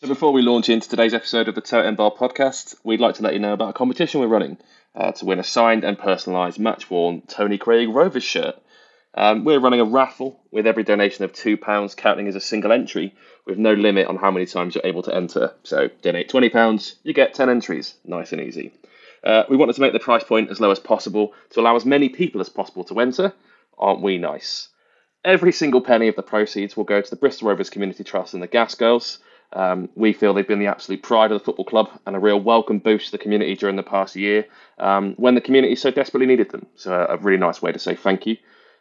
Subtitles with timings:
[0.00, 3.24] So before we launch into today's episode of the Totem Bar podcast, we'd like to
[3.24, 4.56] let you know about a competition we're running
[4.94, 8.54] uh, to win a signed and personalised match-worn Tony Craig Rovers shirt.
[9.14, 13.16] Um, we're running a raffle with every donation of £2 counting as a single entry
[13.44, 15.52] with no limit on how many times you're able to enter.
[15.64, 17.96] So donate £20, you get 10 entries.
[18.04, 18.72] Nice and easy.
[19.24, 21.84] Uh, we wanted to make the price point as low as possible to allow as
[21.84, 23.32] many people as possible to enter.
[23.76, 24.68] Aren't we nice?
[25.24, 28.40] Every single penny of the proceeds will go to the Bristol Rovers Community Trust and
[28.40, 29.18] the Gas Girls.
[29.52, 32.38] Um, we feel they've been the absolute pride of the football club and a real
[32.38, 34.46] welcome boost to the community during the past year
[34.78, 36.66] um, when the community so desperately needed them.
[36.74, 38.36] So, a really nice way to say thank you.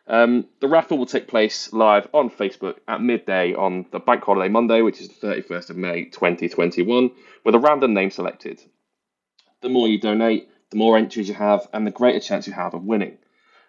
[0.08, 4.50] Um, the raffle will take place live on Facebook at midday on the bank holiday
[4.50, 7.12] Monday, which is the 31st of May 2021,
[7.44, 8.62] with a random name selected.
[9.62, 12.74] The more you donate, the more entries you have, and the greater chance you have
[12.74, 13.18] of winning.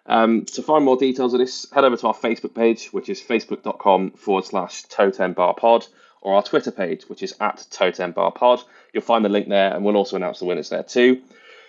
[0.05, 3.21] Um, to find more details of this, head over to our Facebook page, which is
[3.21, 5.85] facebook.com forward slash totem bar pod
[6.21, 8.61] or our Twitter page, which is at Totem Bar Pod.
[8.93, 11.21] You'll find the link there, and we'll also announce the winners there too.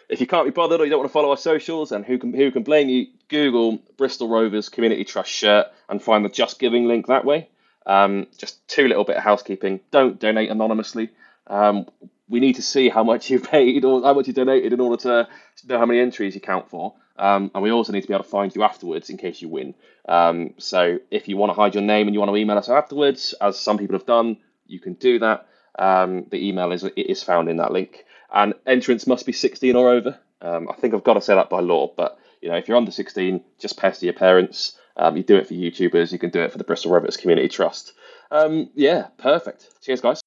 [0.08, 2.18] If you can't be bothered or you don't want to follow our socials, and who
[2.18, 3.06] can who can blame you?
[3.28, 7.48] Google Bristol Rovers Community Trust shirt and find the Just Giving link that way.
[7.86, 9.80] Um, just two little bit of housekeeping.
[9.90, 11.10] Don't donate anonymously.
[11.46, 11.86] Um,
[12.30, 14.96] we need to see how much you've paid or how much you donated in order
[15.02, 15.28] to
[15.66, 16.94] know how many entries you count for.
[17.18, 19.48] Um, and we also need to be able to find you afterwards in case you
[19.48, 19.74] win.
[20.08, 22.70] Um, so if you want to hide your name and you want to email us
[22.70, 25.46] afterwards, as some people have done, you can do that.
[25.78, 28.04] Um, the email is is found in that link.
[28.32, 30.18] And entrance must be 16 or over.
[30.40, 32.76] Um, I think I've got to say that by law, but you know if you're
[32.76, 34.78] under 16, just pester your parents.
[34.96, 37.48] Um, you do it for YouTubers, you can do it for the Bristol Rovers Community
[37.48, 37.92] Trust.
[38.30, 39.68] Um, yeah, perfect.
[39.82, 40.19] Cheers, guys.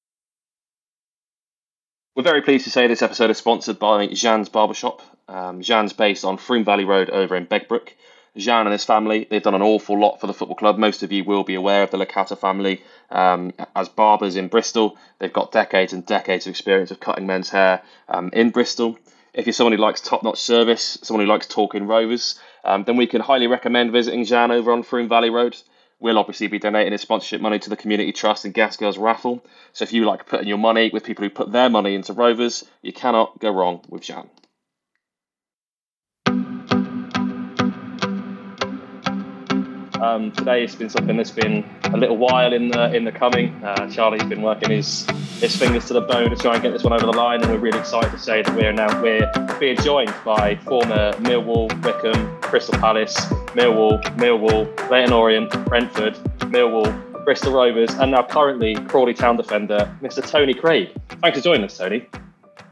[2.15, 5.01] We're very pleased to say this episode is sponsored by Jean's Barbershop.
[5.27, 7.89] Um, Jean's based on Frome Valley Road over in Begbrook.
[8.37, 10.77] Jean and his family, they've done an awful lot for the football club.
[10.77, 14.95] Most of you will be aware of the Licata family um, as barbers in Bristol.
[15.17, 18.99] They've got decades and decades of experience of cutting men's hair um, in Bristol.
[19.33, 22.95] If you're someone who likes top notch service, someone who likes talking rovers, um, then
[22.95, 25.57] we can highly recommend visiting Jean over on Frome Valley Road.
[26.03, 29.41] We'll obviously be donating his sponsorship money to the Community Trust and Gas Girls raffle.
[29.71, 32.65] So if you like putting your money with people who put their money into Rovers,
[32.81, 34.29] you cannot go wrong with Jean.
[40.03, 43.63] Um, today it's been something that's been a little while in the in the coming.
[43.63, 45.05] Uh, Charlie's been working his
[45.39, 47.49] his fingers to the bone to try and get this one over the line, and
[47.49, 52.32] we're really excited to say that we're now we're being joined by former Millwall, Wycombe,
[52.53, 53.15] Crystal Palace,
[53.55, 56.13] Millwall, Millwall, Leyton Orient, Brentford,
[56.51, 60.23] Millwall, Bristol Rovers, and now currently Crawley Town defender, Mr.
[60.23, 60.91] Tony Craig.
[61.23, 62.05] Thanks for joining us, Tony.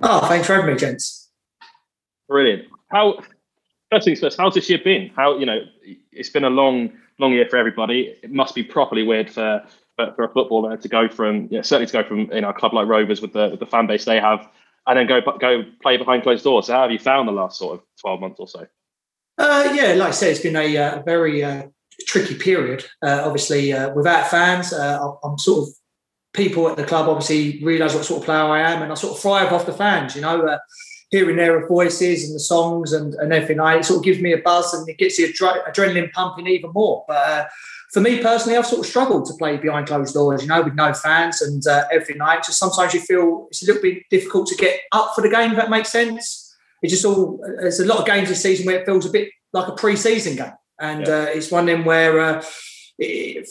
[0.03, 1.31] Oh, thanks for having me, gents.
[2.29, 2.67] Brilliant.
[2.91, 3.23] How
[3.89, 5.09] first things first, how's this year been?
[5.15, 5.61] How you know
[6.11, 8.15] it's been a long long year for everybody.
[8.21, 9.63] It must be properly weird for
[9.95, 12.53] for, for a footballer to go from yeah, certainly to go from you know a
[12.53, 14.47] club like Rovers with the with the fan base they have,
[14.85, 16.67] and then go go play behind closed doors.
[16.67, 18.67] So how have you found the last sort of twelve months or so?
[19.41, 21.63] Uh, yeah, like I said, it's been a, a uh, very uh,
[22.05, 22.85] tricky period.
[23.01, 25.73] Uh, obviously, uh, without fans, uh, I'm sort of
[26.31, 29.15] people at the club obviously realise what sort of player I am, and I sort
[29.15, 30.15] of thrive off the fans.
[30.15, 30.59] You know,
[31.09, 33.59] hearing their voices and the songs and, and everything.
[33.59, 36.45] I, it sort of gives me a buzz and it gets the adre- adrenaline pumping
[36.45, 37.03] even more.
[37.07, 37.49] But
[37.91, 40.75] for me personally, I've sort of struggled to play behind closed doors, you know, with
[40.75, 44.55] no fans and everything like Just sometimes you feel it's a little bit difficult to
[44.55, 46.40] get up for the game, if that makes sense.
[46.81, 49.29] It's just all, there's a lot of games this season where it feels a bit
[49.53, 50.53] like a pre season game.
[50.79, 51.13] And yeah.
[51.13, 52.43] uh, it's one of them where uh,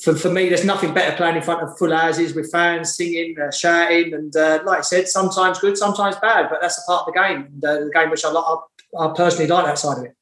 [0.03, 3.37] for, for me, there's nothing better playing in front of full houses with fans singing,
[3.41, 7.07] uh, shouting, and uh, like I said, sometimes good, sometimes bad, but that's a part
[7.07, 8.57] of the game, and, uh, the game which I, I,
[8.99, 10.15] I personally like that side of it.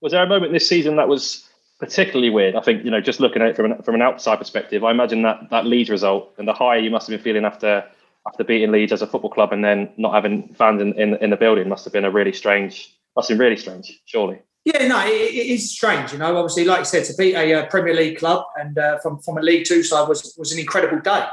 [0.00, 2.56] Was there a moment this season that was particularly weird?
[2.56, 4.90] I think you know, just looking at it from an, from an outside perspective, I
[4.90, 7.84] imagine that that Leeds result and the high you must have been feeling after
[8.26, 11.30] after beating Leeds as a football club and then not having fans in, in, in
[11.30, 14.40] the building must have been a really strange, must have been really strange, surely.
[14.64, 16.12] Yeah, no, it, it is strange.
[16.12, 18.98] You know, obviously, like you said, to beat a uh, Premier League club and uh,
[18.98, 21.24] from from a League Two side was was an incredible day,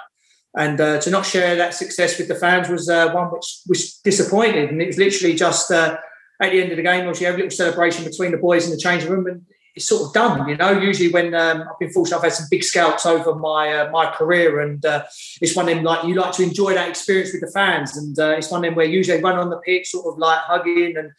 [0.55, 3.97] and uh, to not share that success with the fans was uh, one which was
[4.03, 4.69] disappointed.
[4.69, 5.97] And it was literally just uh,
[6.43, 8.71] at the end of the game, obviously, have a little celebration between the boys in
[8.71, 9.41] the changing room, and
[9.75, 10.47] it's sort of done.
[10.47, 13.73] You know, usually when um, I've been fortunate, I've had some big scouts over my
[13.73, 15.03] uh, my career, and uh,
[15.41, 18.17] it's one of them like you like to enjoy that experience with the fans, and
[18.19, 20.95] uh, it's one of them where usually run on the pitch, sort of like hugging
[20.97, 21.11] and,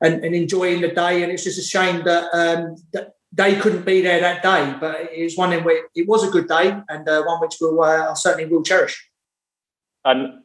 [0.00, 3.84] and and, enjoying the day, and it's just a shame that, um, that they couldn't
[3.84, 6.76] be there that day, but it was one in where it was a good day
[6.88, 9.08] and uh, one which we'll uh, certainly will cherish.
[10.04, 10.42] And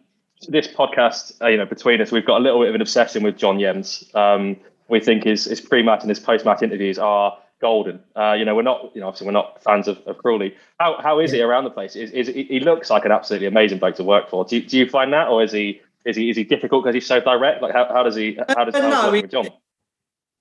[0.47, 3.23] this podcast, uh, you know, between us, we've got a little bit of an obsession
[3.23, 4.13] with John Yems.
[4.15, 4.57] Um,
[4.89, 8.01] we think his, his pre-match and his post-match interviews are golden.
[8.15, 10.55] Uh, you know, we're not, you know, obviously we're not fans of, of Crawley.
[10.79, 11.37] How how is yeah.
[11.37, 11.95] he around the place?
[11.95, 14.43] Is, is he looks like an absolutely amazing bloke to work for?
[14.43, 16.95] Do you, do you find that, or is he is he is he difficult because
[16.95, 17.61] he's so direct?
[17.61, 19.47] Like how, how does he how does, uh, no, he, John?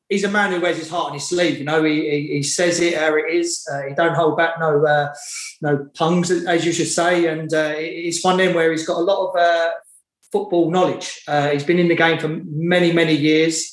[0.08, 1.58] He's a man who wears his heart on his sleeve.
[1.58, 3.64] You know, he he, he says it how it is.
[3.70, 5.14] Uh, he don't hold back no uh,
[5.60, 7.26] no tongues, as you should say.
[7.26, 9.70] And uh, it's one of them where he's got a lot of uh,
[10.32, 11.22] football knowledge.
[11.28, 13.72] Uh, he's been in the game for many many years.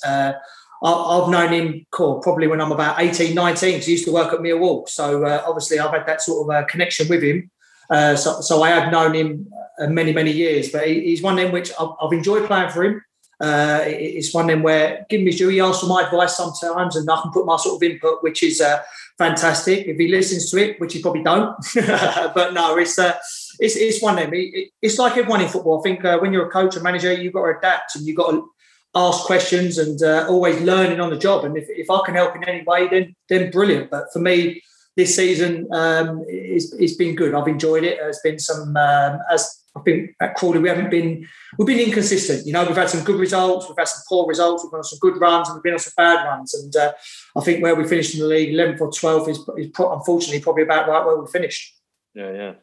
[0.84, 3.82] I've known him probably when I'm about 18, 19.
[3.82, 4.88] He used to work at Millwall.
[4.88, 7.50] So obviously I've had that sort of connection with him.
[7.90, 9.48] Uh, so, so I have known him
[9.80, 12.84] uh, many, many years, but he, he's one them which I've, I've enjoyed playing for
[12.84, 13.02] him.
[13.40, 17.10] Uh, it's one them where, give me due, he asks for my advice sometimes and
[17.10, 18.82] I can put my sort of input, which is uh,
[19.18, 19.86] fantastic.
[19.88, 23.14] If he listens to it, which he probably don't, but no, it's, uh,
[23.60, 24.34] it's, it's one of them.
[24.34, 25.80] It, it's like everyone in football.
[25.80, 28.18] I think uh, when you're a coach or manager, you've got to adapt and you've
[28.18, 28.50] got to
[28.98, 31.46] ask questions and uh, always learning on the job.
[31.46, 33.92] And if, if I can help in any way, then then brilliant.
[33.92, 34.62] But for me,
[34.96, 37.34] this season um, it's, it's been good.
[37.34, 38.00] I've enjoyed it.
[38.00, 41.28] There's been some um, as I've been at Crawley we haven't been
[41.58, 42.48] we've been inconsistent.
[42.48, 45.00] You know, we've had some good results, we've had some poor results, we've had some
[45.00, 46.54] good runs, and we've been on some bad runs.
[46.56, 46.94] And uh,
[47.36, 50.64] I think where we finished in the league, 11th or 12th, is, is unfortunately probably
[50.64, 51.76] about right where we finished.
[52.16, 52.54] Yeah, yeah.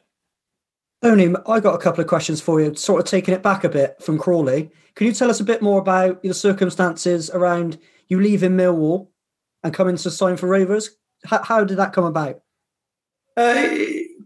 [1.03, 3.69] Tony, I got a couple of questions for you, sort of taking it back a
[3.69, 4.71] bit from Crawley.
[4.97, 9.09] Can you tell us a bit more about the circumstances around you leaving Millwall
[9.63, 10.91] and coming to sign for Rovers?
[11.25, 12.41] How, how did that come about?
[13.37, 13.77] Uh,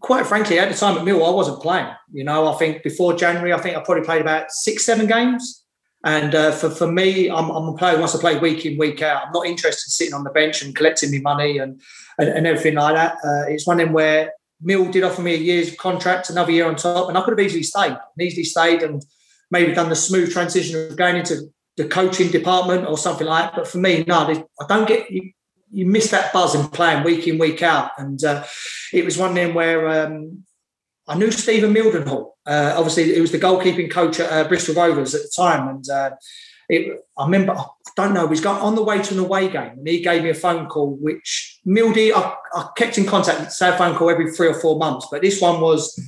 [0.01, 1.89] quite frankly, at the time at Millwall, I wasn't playing.
[2.13, 5.65] You know, I think before January, I think I probably played about six, seven games.
[6.05, 9.03] And uh, for, for me, I'm, I'm, a player wants to play week in, week
[9.03, 9.27] out.
[9.27, 11.81] I'm not interested in sitting on the bench and collecting me money and,
[12.19, 13.15] and, and everything like that.
[13.25, 16.77] Uh, it's one them where Mill did offer me a year's contract, another year on
[16.77, 19.05] top, and I could have easily stayed, easily stayed and
[19.51, 23.57] maybe done the smooth transition of going into the coaching department or something like that.
[23.57, 25.33] But for me, no, I don't get, you,
[25.71, 28.45] you miss that buzz in playing week in week out, and uh,
[28.93, 30.45] it was one then where um,
[31.07, 32.33] I knew Stephen Mildenhall.
[32.47, 35.89] Uh, obviously, it was the goalkeeping coach at uh, Bristol Rovers at the time, and
[35.89, 36.11] uh,
[36.69, 37.65] it, I remember I
[37.97, 40.31] don't know he's got on the way to an away game, and he gave me
[40.31, 40.97] a phone call.
[40.97, 44.79] Which Mildy, I, I kept in contact with a phone call every three or four
[44.79, 45.99] months, but this one was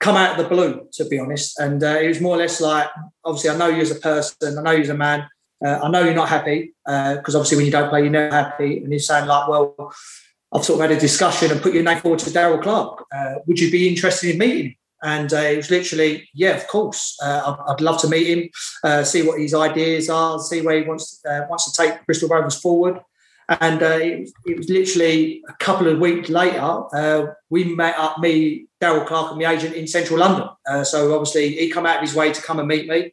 [0.00, 2.60] come out of the blue, to be honest, and uh, it was more or less
[2.60, 2.88] like
[3.24, 5.28] obviously I know you as a person, I know you as a man.
[5.64, 8.34] Uh, I know you're not happy because uh, obviously when you don't play, you're never
[8.34, 8.78] happy.
[8.78, 9.92] And he's saying like, well,
[10.52, 13.04] I've sort of had a discussion and put your name forward to Darrell Clarke.
[13.14, 14.74] Uh, would you be interested in meeting?
[15.02, 17.18] And uh, it was literally, yeah, of course.
[17.22, 18.50] Uh, I'd, love to meet him,
[18.84, 22.60] uh, see what his ideas are, see where he wants wants to take Bristol Rovers
[22.60, 23.00] forward.
[23.58, 28.66] And it was, it, was, literally a couple of weeks later, we met up, me,
[28.80, 30.48] Darrell Clarke, and my agent in central London.
[30.84, 33.12] so obviously, he come out of his way to come and meet me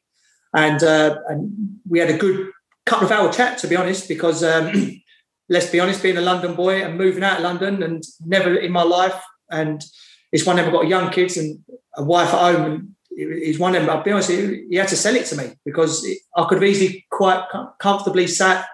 [0.54, 2.52] and uh, and we had a good
[2.86, 5.02] couple of hour chat to be honest because um,
[5.50, 8.72] let's be honest being a london boy and moving out of london and never in
[8.72, 9.84] my life and
[10.32, 11.60] it's one of them i've got young kids and
[11.96, 14.96] a wife at home and he's one of them i'll be honest he had to
[14.96, 17.44] sell it to me because i could have easily quite
[17.80, 18.68] comfortably sat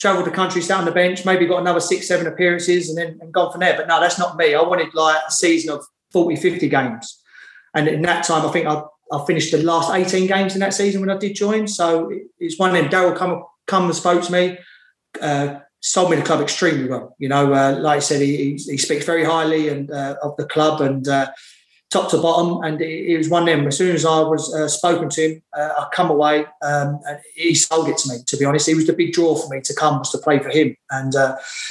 [0.00, 3.18] traveled the country sat on the bench maybe got another six seven appearances and then
[3.20, 5.84] and gone from there but no that's not me i wanted like a season of
[6.12, 7.22] 40 50 games
[7.74, 8.82] and in that time i think i
[9.12, 11.68] I finished the last 18 games in that season when I did join.
[11.68, 12.90] So it's one of them.
[12.90, 14.58] Darrell come, come and spoke to me,
[15.20, 17.14] uh, sold me the club extremely well.
[17.18, 20.46] You know, uh, like I said, he, he, speaks very highly and uh, of the
[20.46, 21.30] club and uh,
[21.90, 22.62] top to bottom.
[22.64, 23.66] And it, it, was one of them.
[23.66, 27.18] As soon as I was uh, spoken to him, uh, I come away um, and
[27.34, 28.18] he sold it to me.
[28.26, 30.38] To be honest, he was the big draw for me to come was to play
[30.38, 30.76] for him.
[30.90, 31.14] And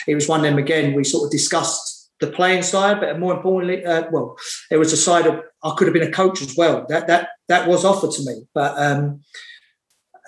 [0.08, 0.94] it was one of them again.
[0.94, 4.38] We sort of discussed the playing side, but more importantly, uh, well,
[4.72, 6.86] it was a side of I could have been a coach as well.
[6.90, 9.22] That that that was offered to me, but um,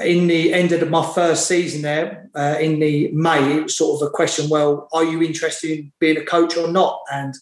[0.01, 4.01] in the end of my first season there, uh, in the May, it was sort
[4.01, 6.99] of a question: Well, are you interested in being a coach or not?
[7.11, 7.33] And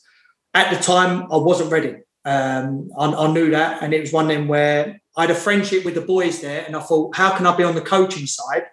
[0.53, 1.95] at the time, I wasn't ready.
[2.25, 5.35] Um, I, I, knew that, and it was one of them where I had a
[5.35, 8.25] friendship with the boys there, and I thought, how can I be on the coaching
[8.25, 8.65] side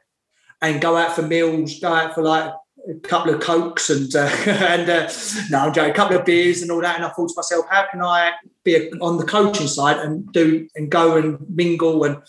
[0.63, 2.53] and go out for meals, go out for like
[2.89, 5.11] a couple of cokes and uh, and uh,
[5.51, 6.97] no, I'm joking, a couple of beers and all that.
[6.97, 8.33] And I thought to myself, how can I
[8.65, 12.23] be on the coaching side and do and go and mingle and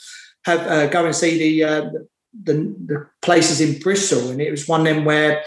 [0.46, 1.90] have uh, go and see the, uh,
[2.44, 2.54] the,
[2.86, 4.30] the places in Bristol?
[4.30, 5.44] And it was one of them where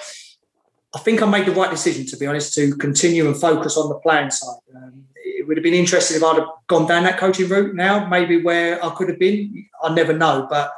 [0.95, 3.89] I think I made the right decision, to be honest, to continue and focus on
[3.89, 4.61] the playing side.
[4.75, 5.05] Um,
[5.39, 8.43] it would have been interesting if I'd have gone down that coaching route now, maybe
[8.43, 9.67] where I could have been.
[9.83, 10.73] I never know, but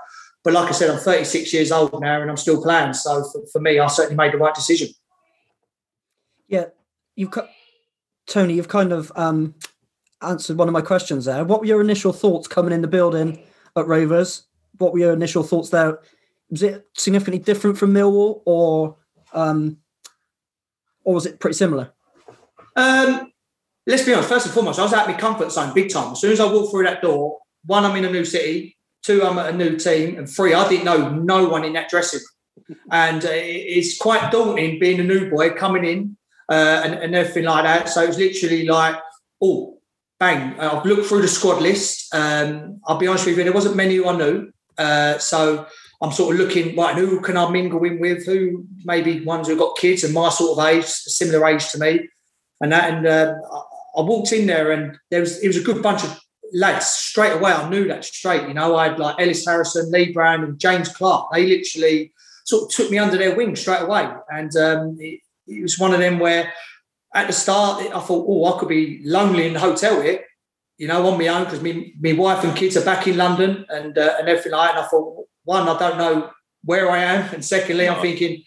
[0.44, 2.94] but like I said, I'm 36 years old now and I'm still playing.
[2.94, 4.88] So for, for me, I certainly made the right decision.
[6.48, 6.66] Yeah,
[7.16, 7.48] you've got
[8.26, 8.54] Tony.
[8.54, 9.54] You've kind of um,
[10.22, 11.44] answered one of my questions there.
[11.44, 13.42] What were your initial thoughts coming in the building
[13.76, 14.44] at Rovers?
[14.78, 16.00] What were your initial thoughts there?
[16.50, 18.96] Was it significantly different from Millwall, or
[19.34, 19.78] um,
[21.04, 21.92] or was it pretty similar?
[22.76, 23.32] Um,
[23.88, 24.28] let's be honest.
[24.28, 26.12] First and foremost, I was out my comfort zone big time.
[26.12, 28.76] As soon as I walked through that door, one, I'm in a new city.
[29.02, 31.88] Two, I'm at a new team, and three, I didn't know no one in that
[31.88, 32.78] dressing room.
[32.90, 36.16] And uh, it's quite daunting being a new boy coming in
[36.50, 37.88] uh, and, and everything like that.
[37.88, 38.96] So it was literally like,
[39.40, 39.78] oh,
[40.18, 40.58] bang.
[40.60, 42.12] I've looked through the squad list.
[42.14, 44.52] Um, I'll be honest with you, there wasn't many who I knew.
[44.76, 45.66] Uh, so
[46.02, 48.26] I'm sort of looking, right, who can I mingle in with?
[48.26, 52.08] Who maybe ones who've got kids and my sort of age, similar age to me.
[52.60, 53.34] And that, and uh,
[53.96, 56.20] I walked in there and there was, it was a good bunch of
[56.52, 57.52] lads straight away.
[57.52, 58.48] I knew that straight.
[58.48, 61.28] You know, I had like Ellis Harrison, Lee Brown, and James Clarke.
[61.32, 62.12] They literally
[62.44, 64.08] sort of took me under their wing straight away.
[64.30, 66.52] And um, it, it was one of them where
[67.14, 70.20] at the start, I thought, oh, I could be lonely in the hotel here,
[70.76, 73.64] you know, on my own because me, my wife and kids are back in London
[73.68, 74.76] and uh, and everything like that.
[74.76, 76.30] And I thought, one, I don't know
[76.64, 78.42] where I am, and secondly, I'm thinking,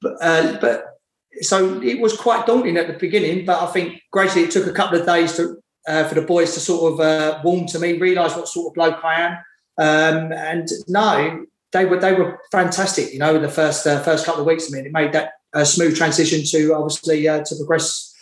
[0.00, 0.95] but, uh, but
[1.42, 3.44] so it was quite daunting at the beginning.
[3.44, 6.54] But I think gradually it took a couple of days to uh, for the boys
[6.54, 9.32] to sort of uh, warm to me, realise what sort of bloke I am,
[9.78, 13.12] um, and no, they were they were fantastic.
[13.12, 14.68] You know, the first uh, first couple of weeks.
[14.68, 18.14] I mean, it made that a smooth transition to obviously uh, to progress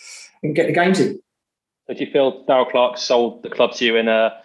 [0.42, 1.21] and get the games in.
[1.88, 4.40] Did you feel Darrell Clarke sold the club to you in a,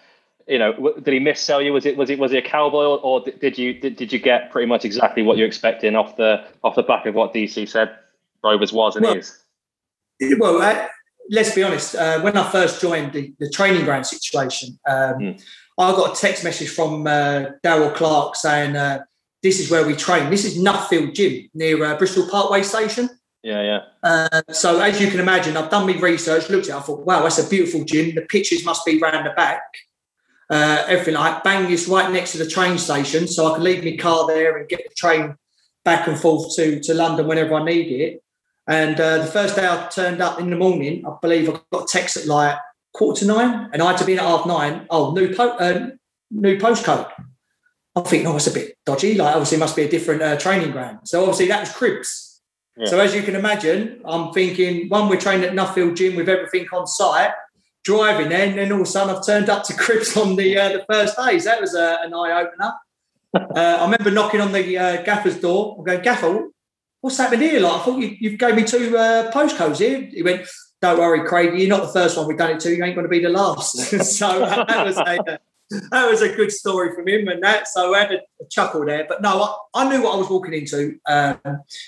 [0.47, 1.71] you know, did he miss sell you?
[1.71, 4.51] Was it was it was he a cowboy or did you did, did you get
[4.51, 7.95] pretty much exactly what you're expecting off the off the back of what DC said
[8.43, 9.43] Rovers was and well, is?
[10.37, 10.87] Well, uh,
[11.29, 11.95] let's be honest.
[11.95, 15.43] Uh, when I first joined the, the training ground situation, um, mm.
[15.77, 19.03] I got a text message from uh, Darrell Clarke saying uh,
[19.41, 20.29] this is where we train.
[20.29, 23.09] This is Nuffield Gym near uh, Bristol Parkway Station.
[23.43, 23.79] Yeah, yeah.
[24.03, 27.05] Uh, so as you can imagine, I've done my research, looked at it, I thought,
[27.05, 28.13] wow, that's a beautiful gym.
[28.13, 29.61] The pitches must be round the back.
[30.49, 33.83] Uh, everything like bang is right next to the train station, so I can leave
[33.83, 35.35] my car there and get the train
[35.85, 38.23] back and forth to, to London whenever I need it.
[38.69, 41.83] And uh, the first day I turned up in the morning, I believe I got
[41.83, 42.55] a text at like
[42.93, 44.85] quarter to nine, and I had to be at half nine.
[44.91, 45.89] Oh, new po- uh,
[46.29, 47.09] new postcode.
[47.95, 49.15] I think, oh, it's a bit dodgy.
[49.15, 50.99] Like, obviously, it must be a different uh, training ground.
[51.05, 52.41] So, obviously, that was Cribbs.
[52.77, 52.85] Yeah.
[52.85, 56.67] So, as you can imagine, I'm thinking, one, we're training at Nuffield Gym with everything
[56.71, 57.31] on site,
[57.83, 60.55] driving there, and then all of a sudden I've turned up to Cribbs on the
[60.57, 61.45] uh, the first days.
[61.45, 62.73] That was uh, an eye opener.
[63.55, 65.75] uh, I remember knocking on the uh, gaffer's door.
[65.79, 66.49] I'm going, Gaffer,
[67.01, 67.59] what's happening here?
[67.59, 70.09] Like, I thought you, you gave me two uh, postcodes here.
[70.11, 70.47] He went,
[70.81, 72.75] Don't worry, Craig, you're not the first one we've done it to.
[72.75, 73.77] You ain't going to be the last.
[74.17, 75.39] so, that was a
[75.91, 77.67] that was a good story from him and that.
[77.67, 79.05] So I had a, a chuckle there.
[79.07, 80.97] But no, I, I, knew what I was walking into.
[81.07, 81.39] Um,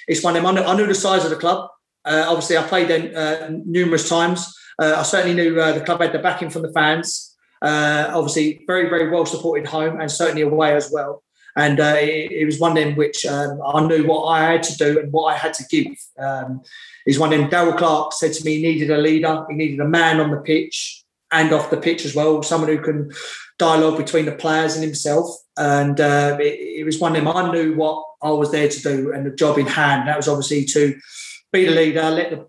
[0.08, 0.58] it's one of them.
[0.58, 1.70] I knew, I knew, the size of the club.
[2.06, 4.56] Uh, obviously, I played there uh, numerous times.
[4.80, 7.36] Uh, I certainly knew uh, the club had the backing from the fans.
[7.62, 11.24] Uh, obviously, very, very well supported home and certainly away as well.
[11.56, 14.78] And uh, it, it, was one them which um, I knew what I had to
[14.78, 15.94] do and what I had to give.
[16.18, 16.62] Um,
[17.06, 19.88] is one of Darrell Clarke said to me he needed a leader, he needed a
[19.88, 23.12] man on the pitch and off the pitch as well, someone who can
[23.58, 25.28] dialogue between the players and himself.
[25.58, 27.28] And uh, it, it, was one them.
[27.28, 30.08] I knew what I was there to do and the job in hand.
[30.08, 31.00] That was obviously to
[31.52, 32.48] be the leader, let the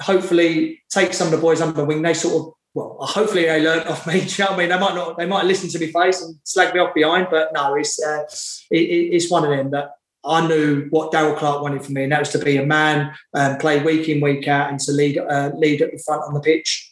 [0.00, 2.02] hopefully take some of the boys under the wing.
[2.02, 4.20] They sort of well, hopefully they learned off me.
[4.20, 4.68] you know I mean?
[4.68, 7.52] They might not, they might listen to me face and slag me off behind, but
[7.52, 8.24] no, it's uh,
[8.70, 12.12] it, it's one of them that I knew what Darrell Clarke wanted from me, and
[12.12, 15.18] that was to be a man, um, play week in, week out, and to lead
[15.18, 16.90] uh, lead at the front on the pitch.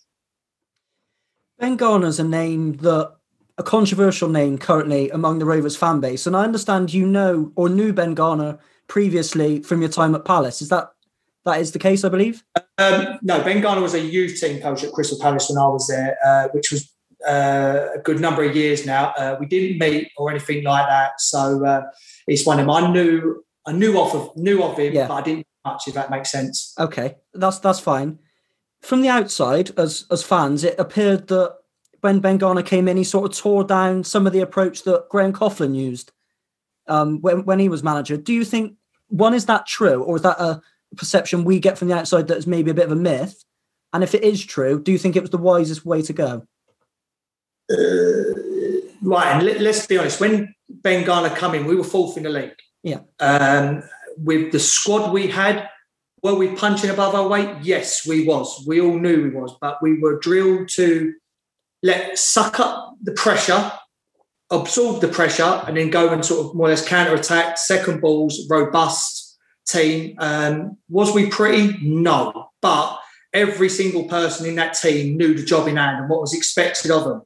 [1.59, 3.13] Ben Garner's a name that
[3.59, 6.27] a controversial name currently among the Rovers fan base.
[6.27, 10.63] And I understand you know or knew Ben Garner previously from your time at Palace.
[10.63, 10.91] Is that
[11.45, 12.45] that is the case, I believe?
[12.79, 15.87] Um, no, Ben Garner was a youth team coach at Crystal Palace when I was
[15.87, 16.93] there, uh, which was
[17.27, 19.13] uh, a good number of years now.
[19.17, 21.83] Uh, we didn't meet or anything like that, so uh,
[22.27, 22.71] it's one of them.
[22.71, 25.09] I knew I knew of knew of him, yeah.
[25.09, 25.89] but I didn't much.
[25.89, 26.75] If that makes sense.
[26.79, 28.19] Okay, that's that's fine.
[28.81, 31.57] From the outside, as as fans, it appeared that
[32.01, 35.09] when Ben Garner came in, he sort of tore down some of the approach that
[35.09, 36.13] Graham Coughlan used
[36.87, 38.17] um, when, when he was manager.
[38.17, 38.77] Do you think,
[39.09, 40.03] one, is that true?
[40.03, 40.63] Or is that a
[40.97, 43.45] perception we get from the outside that is maybe a bit of a myth?
[43.93, 46.47] And if it is true, do you think it was the wisest way to go?
[47.71, 48.35] Uh,
[49.03, 50.21] right, and let, us be honest.
[50.21, 52.57] When Ben Garner came in, we were fourth in the league.
[52.83, 53.01] Yeah.
[53.19, 53.83] Um,
[54.17, 55.69] with the squad we had,
[56.23, 57.49] were we punching above our weight?
[57.63, 58.65] Yes, we was.
[58.67, 61.15] We all knew we was, but we were drilled to
[61.83, 63.73] let suck up the pressure,
[64.51, 67.59] absorb the pressure, and then go and sort of more or less counter attack.
[67.59, 69.20] Second balls, robust
[69.71, 70.17] team.
[70.19, 71.79] Um, was we pretty?
[71.83, 72.99] No, but
[73.33, 76.91] every single person in that team knew the job in hand and what was expected
[76.91, 77.23] of them,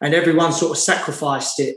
[0.00, 1.76] and everyone sort of sacrificed it.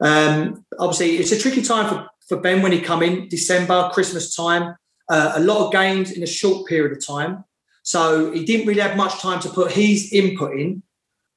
[0.00, 4.34] Um, obviously, it's a tricky time for, for Ben when he come in December, Christmas
[4.34, 4.74] time.
[5.08, 7.44] uh, a lot of games in a short period of time.
[7.82, 10.82] So he didn't really have much time to put his input in.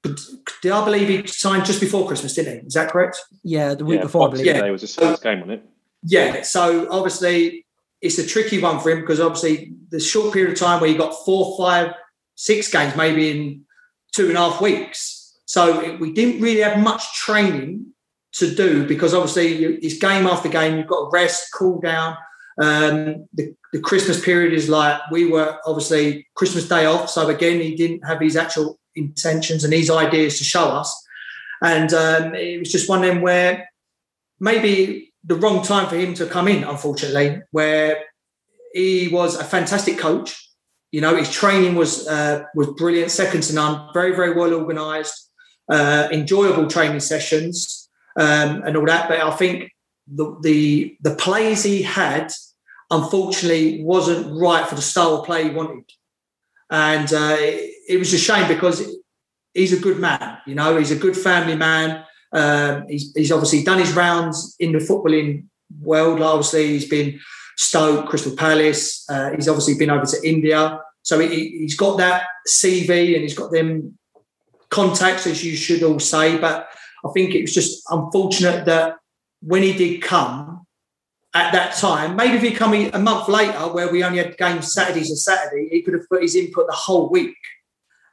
[0.04, 0.20] But
[0.62, 2.68] did I believe he signed just before Christmas, didn't he?
[2.68, 3.22] Is that correct?
[3.44, 4.46] Yeah, the week yeah, before, I believe.
[4.46, 5.64] Yeah, it was his first game on it.
[6.04, 7.66] Yeah, so obviously
[8.02, 10.98] it's a tricky one for him because obviously the short period of time where you
[10.98, 11.94] got four, five,
[12.36, 13.66] six games maybe in
[14.14, 15.38] two and a half weeks.
[15.46, 17.94] So it, we didn't really have much training
[18.34, 20.78] to do because obviously you, it's game after game.
[20.78, 22.18] You've got to rest, cool down.
[22.60, 27.10] Um, the, the Christmas period is like we were obviously Christmas Day off.
[27.10, 31.06] So again, he didn't have his actual intentions and his ideas to show us.
[31.62, 33.70] And um, it was just one of them where
[34.40, 38.04] maybe the wrong time for him to come in, unfortunately, where
[38.74, 40.44] he was a fantastic coach.
[40.92, 43.90] You know, his training was uh, was brilliant, second to none.
[43.94, 45.30] Very, very well organised,
[45.70, 49.10] uh, enjoyable training sessions, um, and all that.
[49.10, 49.72] But I think
[50.08, 52.32] the the the plays he had,
[52.90, 55.92] unfortunately, wasn't right for the style of play he wanted,
[56.72, 58.90] and uh, it, it was a shame because
[59.54, 60.38] he's a good man.
[60.48, 62.06] You know, he's a good family man.
[62.34, 65.46] Um, he's, he's obviously done his rounds in the footballing
[65.82, 66.22] world.
[66.22, 67.20] Obviously, he's been
[67.58, 69.06] Stoke, Crystal Palace.
[69.10, 70.80] Uh, he's obviously been over to India.
[71.04, 73.98] So he, has got that CV and he's got them
[74.70, 76.38] contacts, as you should all say.
[76.38, 76.70] But
[77.06, 78.98] I think it was just unfortunate that
[79.42, 80.66] when he did come
[81.34, 84.74] at that time, maybe if he'd come a month later, where we only had games
[84.74, 87.38] Saturdays and Saturday, he could have put his input the whole week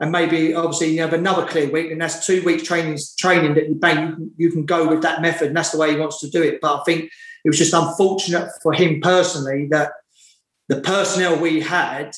[0.01, 3.69] and maybe obviously you have another clear week, and that's two weeks training training that
[3.69, 6.31] you bang you can, go with that method, and that's the way he wants to
[6.31, 6.61] do it.
[6.61, 7.05] But I think
[7.45, 9.93] it was just unfortunate for him personally that
[10.69, 12.13] the personnel we had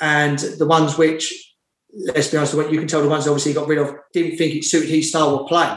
[0.00, 1.54] and the ones which,
[1.92, 4.54] let's be honest, you can tell the ones obviously he got rid of didn't think
[4.54, 5.76] it suited his style of play.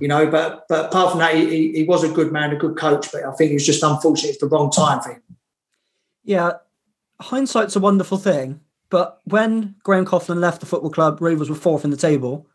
[0.00, 2.76] You know, but but apart from that, he, he was a good man, a good
[2.76, 3.10] coach.
[3.10, 5.22] But I think it was just unfortunate; it's the wrong time for him.
[6.24, 6.52] Yeah,
[7.20, 8.60] hindsight's a wonderful thing
[8.94, 12.46] but when Graham Coughlan left the football club, Rovers were fourth in the table.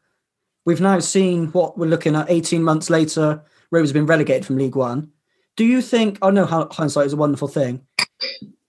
[0.63, 3.43] We've now seen what we're looking at 18 months later.
[3.72, 5.12] Rovers have been relegated from League One.
[5.58, 7.85] Do you think, I know hindsight is a wonderful thing.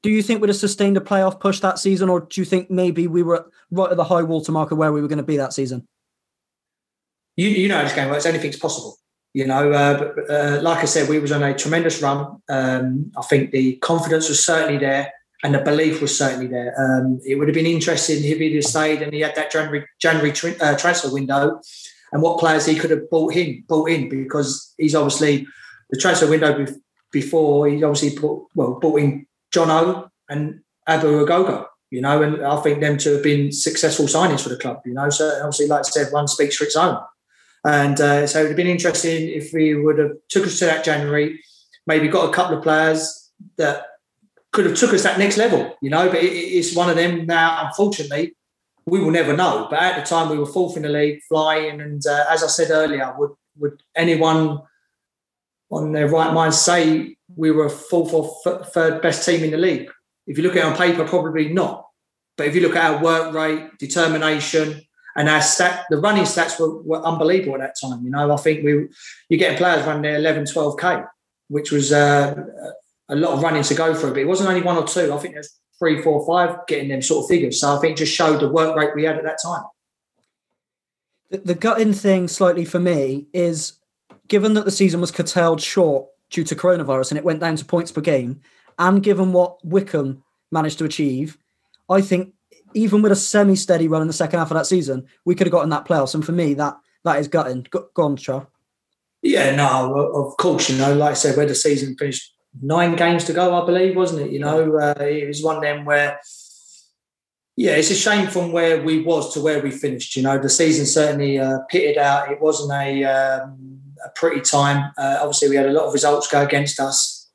[0.02, 2.72] Do you think we'd have sustained a playoff push that season, or do you think
[2.72, 5.22] maybe we were right at the high water mark of where we were going to
[5.22, 5.86] be that season?
[7.36, 8.26] You, you know this game works.
[8.26, 8.96] Anything's possible.
[9.32, 12.42] You know, uh, but, uh, like I said, we was on a tremendous run.
[12.48, 16.74] Um, I think the confidence was certainly there and the belief was certainly there.
[16.78, 19.86] Um, it would have been interesting if he'd have stayed and he had that January
[20.00, 21.60] January uh, transfer window,
[22.12, 25.46] and what players he could have brought in brought in because he's obviously
[25.90, 26.66] the transfer window
[27.12, 32.60] before he obviously brought, well brought in Jono and Abu Ogogo, you know, and I
[32.60, 35.10] think them to have been successful signings for the club, you know.
[35.10, 36.98] So obviously, like I said, one speaks for its own,
[37.64, 40.66] and uh, so it would have been interesting if we would have took us to
[40.66, 41.40] that January,
[41.86, 43.86] maybe got a couple of players that
[44.52, 46.08] could have took us that next level, you know.
[46.08, 47.66] But it, it's one of them now.
[47.66, 48.36] Unfortunately,
[48.86, 49.68] we will never know.
[49.70, 52.48] But at the time, we were fourth in the league, flying, and uh, as I
[52.48, 54.60] said earlier, would would anyone
[55.70, 59.56] on their right mind say we were fourth or f- third best team in the
[59.56, 59.88] league?
[60.26, 61.86] If you look at it on paper, probably not.
[62.36, 64.80] But if you look at our work rate, determination,
[65.16, 68.04] and our stat, the running stats were, were unbelievable at that time.
[68.04, 68.88] You know, I think we
[69.28, 71.06] you're getting players running their 11, 12k,
[71.48, 72.34] which was uh,
[73.10, 75.12] a lot of running to go through, but it wasn't only one or two.
[75.12, 77.60] I think there's three, four, five getting them sort of figures.
[77.60, 79.64] So I think just showed the work rate we had at that time.
[81.30, 83.74] The, the gutting thing, slightly for me, is
[84.28, 87.64] given that the season was curtailed short due to coronavirus and it went down to
[87.64, 88.40] points per game,
[88.78, 91.36] and given what Wycombe managed to achieve,
[91.88, 92.34] I think
[92.74, 95.52] even with a semi-steady run in the second half of that season, we could have
[95.52, 96.14] gotten that playoffs.
[96.14, 97.66] And for me, that that is gutting.
[97.70, 98.46] Go, go on, Char.
[99.22, 103.24] Yeah, no, of course, you know, like I said, where the season finished nine games
[103.24, 104.32] to go, I believe, wasn't it?
[104.32, 106.20] You know, uh, it was one of them where,
[107.56, 110.16] yeah, it's a shame from where we was to where we finished.
[110.16, 112.30] You know, the season certainly uh, pitted out.
[112.30, 114.92] It wasn't a, um, a pretty time.
[114.96, 117.28] Uh, obviously, we had a lot of results go against us.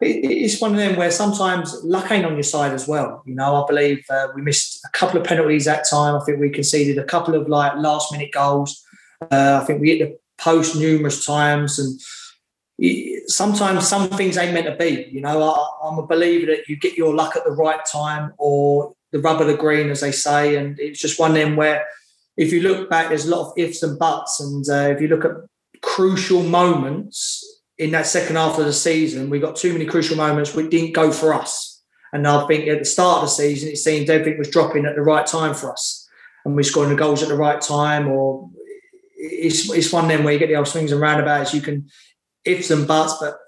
[0.00, 3.22] It, it's one of them where sometimes luck ain't on your side as well.
[3.26, 6.14] You know, I believe uh, we missed a couple of penalties that time.
[6.14, 8.82] I think we conceded a couple of like last minute goals.
[9.30, 12.00] Uh, I think we hit the post numerous times and
[13.26, 15.08] sometimes some things ain't meant to be.
[15.10, 18.32] You know, I, am a believer that you get your luck at the right time
[18.38, 20.56] or the rub of the green, as they say.
[20.56, 21.86] And it's just one them where,
[22.36, 24.40] if you look back, there's a lot of ifs and buts.
[24.40, 25.32] And uh, if you look at
[25.82, 27.44] crucial moments
[27.76, 30.92] in that second half of the season, we got too many crucial moments which didn't
[30.92, 31.82] go for us.
[32.12, 34.96] And I think at the start of the season, it seemed everything was dropping at
[34.96, 36.08] the right time for us.
[36.44, 38.48] And we're scoring the goals at the right time, or
[39.16, 41.52] it's, it's one of them where you get the old swings and roundabouts.
[41.52, 41.90] You can
[42.44, 43.38] ifs and buts, but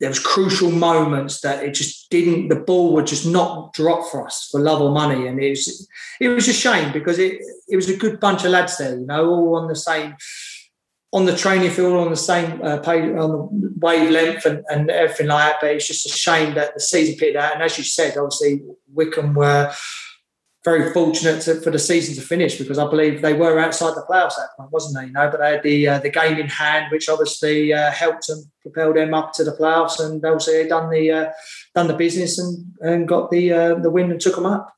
[0.00, 2.48] there was crucial moments that it just didn't.
[2.48, 5.88] The ball would just not drop for us for love or money, and it was
[6.20, 9.06] it was a shame because it it was a good bunch of lads there, you
[9.06, 10.16] know, all on the same
[11.14, 15.28] on the training field on the same uh, page, on the wavelength and, and everything
[15.28, 15.58] like that.
[15.60, 17.54] But it's just a shame that the season picked out.
[17.54, 19.72] And as you said, obviously Wycombe were
[20.64, 24.04] very fortunate to, for the season to finish because I believe they were outside the
[24.08, 25.06] playoffs at that point, wasn't they?
[25.06, 28.26] You know, but they had the uh, the game in hand, which obviously uh, helped
[28.26, 31.32] them propel them up to the playoffs, and obviously done the uh,
[31.74, 34.74] done the business and and got the uh, the win and took them up.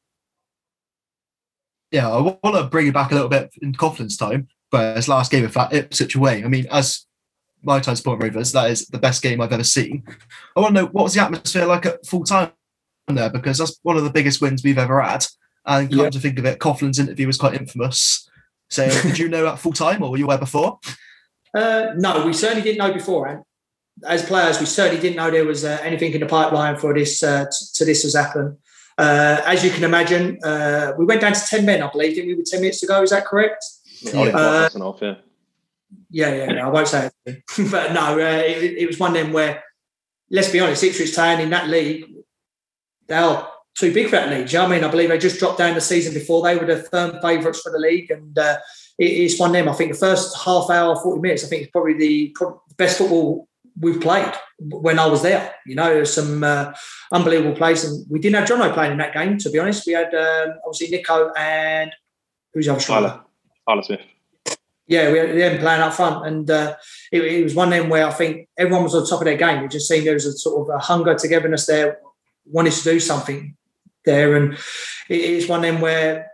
[1.92, 5.08] Yeah, I want to bring it back a little bit in confidence time but his
[5.08, 6.44] last game of that Ipswich away.
[6.44, 7.06] I mean, as
[7.62, 10.04] my time support Rovers, that is the best game I've ever seen.
[10.56, 12.52] I want to know what was the atmosphere like at full time
[13.08, 15.24] there because that's one of the biggest wins we've ever had.
[15.66, 16.10] And come yeah.
[16.10, 18.28] to think of it, Coughlan's interview was quite infamous.
[18.68, 20.78] So, did you know at full time, or were you aware before?
[21.54, 23.42] Uh, no, we certainly didn't know beforehand.
[24.06, 27.22] As players, we certainly didn't know there was uh, anything in the pipeline for this
[27.22, 28.58] uh, t- to this has happened.
[28.98, 32.28] Uh, as you can imagine, uh, we went down to ten men, I believe, didn't
[32.28, 32.34] we?
[32.34, 33.64] With ten minutes ago, is that correct?
[34.00, 35.14] Yeah, uh, off, yeah.
[36.10, 37.42] Yeah, yeah, I won't say it.
[37.70, 39.64] but no, uh, it, it, was one of them where,
[40.30, 42.04] let's be honest, Ipswich Town in that league,
[43.06, 44.50] they are too big for that league.
[44.50, 44.84] you know I mean?
[44.84, 46.42] I believe they just dropped down the season before.
[46.42, 48.10] They were the firm favourites for the league.
[48.10, 48.56] And uh,
[48.98, 49.68] it, it's one of them.
[49.68, 52.36] I think the first half hour, 40 minutes, I think it's probably the
[52.78, 55.54] best football we've played when I was there.
[55.66, 56.72] You know, there's some uh,
[57.12, 57.84] unbelievable plays.
[57.84, 59.86] And we didn't have Jono playing in that game, to be honest.
[59.86, 61.92] We had um, obviously Nico and
[62.54, 63.20] who's the other striker?
[63.68, 64.00] Tyler Smith.
[64.88, 66.76] Yeah, we had them playing up front, and uh,
[67.10, 69.36] it, it, was one of them where I think everyone was on top of their
[69.36, 69.64] game.
[69.64, 71.98] It just seemed there was a sort of a hunger, togetherness there,
[72.44, 73.56] wanted to do something
[74.06, 74.54] there, and
[75.08, 76.30] it, it's one of them where,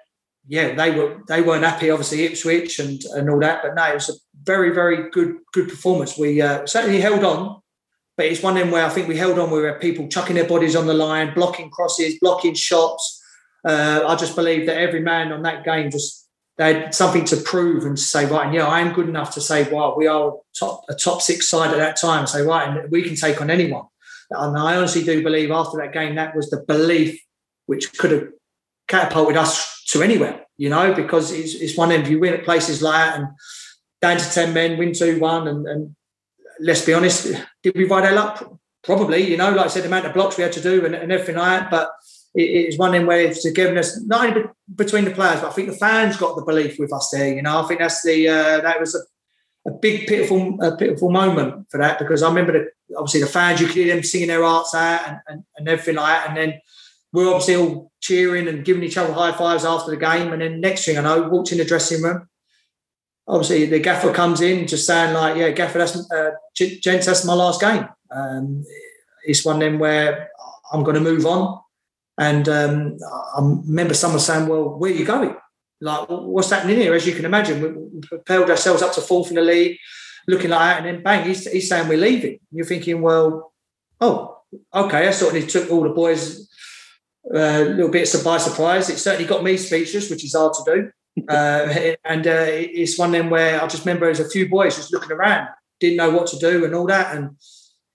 [0.47, 3.95] yeah, they were they weren't happy, obviously Ipswich and and all that, but no, it
[3.95, 6.17] was a very very good good performance.
[6.17, 7.61] We uh, certainly held on,
[8.17, 9.51] but it's one of them where I think we held on.
[9.51, 13.21] We were people chucking their bodies on the line, blocking crosses, blocking shots.
[13.65, 16.23] Uh, I just believe that every man on that game just
[16.59, 19.33] they had something to prove and to say, right, and yeah, I am good enough
[19.35, 22.27] to say, well, we are top, a top six side at that time.
[22.27, 23.87] Say, right, and we can take on anyone.
[24.31, 27.21] And I honestly do believe after that game, that was the belief
[27.67, 28.29] which could have
[28.89, 32.83] catapulted us to anywhere, you know, because it's, it's one end you win at places
[32.83, 33.29] like that and
[34.01, 35.49] down to 10 men, win 2 1.
[35.49, 35.97] And, and
[36.61, 38.59] let's be honest, did we ride our luck?
[38.83, 40.95] Probably, you know, like I said, the amount of blocks we had to do and,
[40.95, 41.71] and everything like that.
[41.71, 41.91] But
[42.35, 45.77] it's one in where it's us not only between the players, but I think the
[45.77, 47.35] fans got the belief with us there.
[47.35, 51.11] You know, I think that's the uh, that was a, a big pitiful a pitiful
[51.11, 54.29] moment for that because I remember the, obviously the fans you could hear them singing
[54.29, 56.61] their hearts out and, and, and everything like that, and then
[57.13, 60.43] we are obviously all cheering and giving each other high fives after the game, and
[60.43, 62.29] then next thing I know, walked in the dressing room.
[63.29, 67.35] Obviously, the gaffer comes in just saying like, "Yeah, gaffer, that's uh, gents, that's my
[67.35, 68.65] last game." Um,
[69.25, 70.31] it's one of them where
[70.73, 71.63] I'm going to move on
[72.19, 72.99] and um,
[73.35, 75.35] I remember someone saying, "Well, where are you going?
[75.81, 79.37] Like, what's happening here?" As you can imagine, we propelled ourselves up to fourth in
[79.37, 79.79] the league,
[80.29, 82.39] looking like that, and then bang, he's, he's saying we're leaving.
[82.51, 83.53] You're thinking, "Well,
[84.01, 84.39] oh,
[84.75, 86.49] okay." I of took all the boys
[87.31, 88.91] uh, a little bit by surprise.
[88.91, 91.25] It certainly got me speechless, which is hard to do.
[91.29, 94.93] Uh, and uh, it's one them where I just remember there's a few boys just
[94.93, 95.49] looking around,
[95.81, 97.37] didn't know what to do and all that, and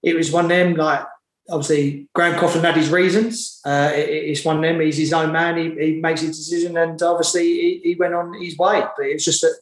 [0.03, 1.05] it was one of them like
[1.49, 3.61] obviously Graham Coughlan had his reasons.
[3.65, 4.79] Uh, it, it's one of them.
[4.81, 5.57] He's his own man.
[5.57, 8.83] He, he makes his decision, and obviously he, he, went on his way.
[8.97, 9.57] But it's just that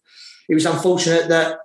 [0.49, 1.59] it was unfortunate that,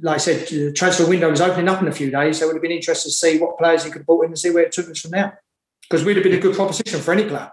[0.00, 2.38] like I said, the transfer window was opening up in a few days.
[2.38, 4.30] So it would have been interesting to see what players he could have brought in
[4.30, 5.40] and see where it took us from there.
[5.88, 7.50] Because we'd have been a good proposition for any club.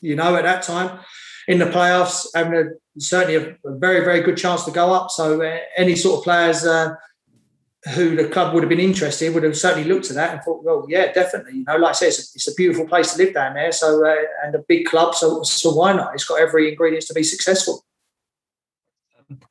[0.00, 1.00] You know, at that time
[1.48, 2.64] in the playoffs, having a,
[2.98, 5.10] certainly a, a very, very good chance to go up.
[5.10, 6.64] So uh, any sort of players.
[6.64, 6.94] Uh,
[7.92, 10.64] who the club would have been interested would have certainly looked at that and thought,
[10.64, 11.58] well, yeah, definitely.
[11.58, 13.72] You know, like I said, it's a, it's a beautiful place to live down there.
[13.72, 16.14] So, uh, and a big club, so so why not?
[16.14, 17.84] It's got every ingredients to be successful.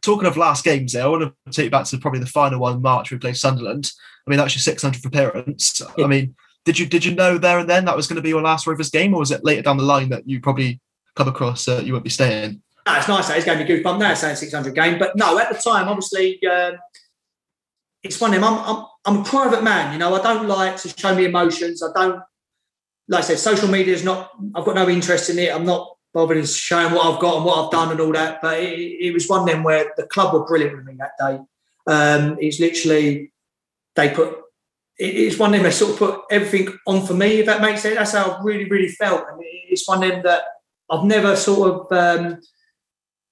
[0.01, 2.59] Talking of last games, there, I want to take you back to probably the final
[2.59, 3.91] one March we played Sunderland.
[4.25, 5.81] I mean, that's your 600th appearance.
[5.97, 6.05] Yeah.
[6.05, 8.29] I mean, did you did you know there and then that was going to be
[8.29, 10.79] your last Rovers game, or was it later down the line that you probably
[11.15, 12.61] come across uh, you won't be staying?
[12.85, 13.29] No, it's nice.
[13.29, 16.39] It's going to be goosebump now saying 600 game, but no, at the time, obviously.
[16.45, 16.73] Uh,
[18.03, 18.43] it's one of them.
[18.43, 20.13] I'm, I'm, I'm a private man, you know.
[20.13, 21.81] I don't like to show me emotions.
[21.81, 22.21] I don't,
[23.07, 24.31] like I said, social media is not.
[24.53, 25.53] I've got no interest in it.
[25.53, 28.41] I'm not bothered in showing what I've got and what I've done and all that.
[28.41, 31.11] But it, it was one of them where the club were brilliant with me that
[31.17, 31.39] day.
[31.87, 33.31] Um, it's literally
[33.95, 34.37] they put.
[34.97, 35.63] It's one of them.
[35.63, 37.39] They sort of put everything on for me.
[37.39, 39.23] If that makes sense, that's how I really, really felt.
[39.29, 40.43] And it's one of them that
[40.89, 41.91] I've never sort of.
[41.91, 42.39] Um,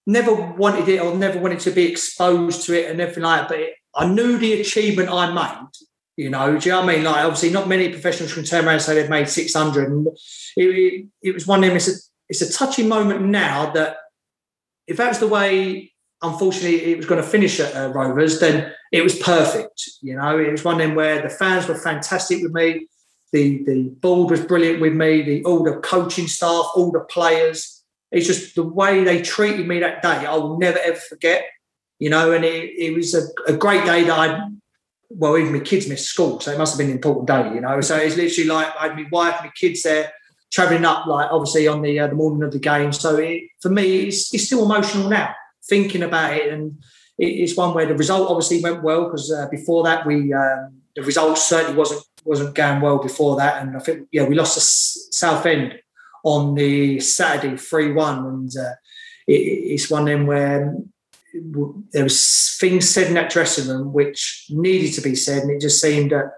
[0.08, 3.50] never wanted it or never wanted to be exposed to it and everything like that.
[3.50, 5.69] But it, I knew the achievement I made,
[6.17, 7.04] You know, do you know I mean?
[7.04, 9.89] Like, obviously, not many professionals can turn around and say they've made 600.
[9.89, 11.93] And it, it, it was one of them, it's a,
[12.30, 13.97] it's a touching moment now that
[14.88, 15.90] if that was the way,
[16.22, 19.90] unfortunately, it was going to finish at uh, Rovers, then it was perfect.
[20.02, 22.88] You know, it was one of them where the fans were fantastic with me.
[23.32, 27.84] The, the board was brilliant with me, the, all the coaching staff, all the players.
[28.12, 31.46] It's just the way they treated me that day, I will never ever forget.
[31.98, 34.48] You know, and it, it was a, a great day that I
[35.14, 37.62] well, even my kids missed school, so it must have been an important day, you
[37.62, 37.82] know.
[37.82, 40.12] So it's literally like I had my wife, and my kids there,
[40.52, 42.92] travelling up, like obviously on the uh, the morning of the game.
[42.94, 45.36] So it, for me, it's, it's still emotional now
[45.67, 46.78] thinking about it, and
[47.17, 50.82] it, it's one where the result obviously went well because uh, before that we um,
[50.95, 54.56] the result certainly wasn't wasn't going well before that, and I think yeah we lost
[54.56, 54.62] to
[55.15, 55.80] Southend
[56.24, 58.76] on the Saturday three one, and uh,
[59.28, 60.76] it, it's one of them where
[61.93, 65.62] there was things said in that dressing room which needed to be said, and it
[65.62, 66.34] just seemed that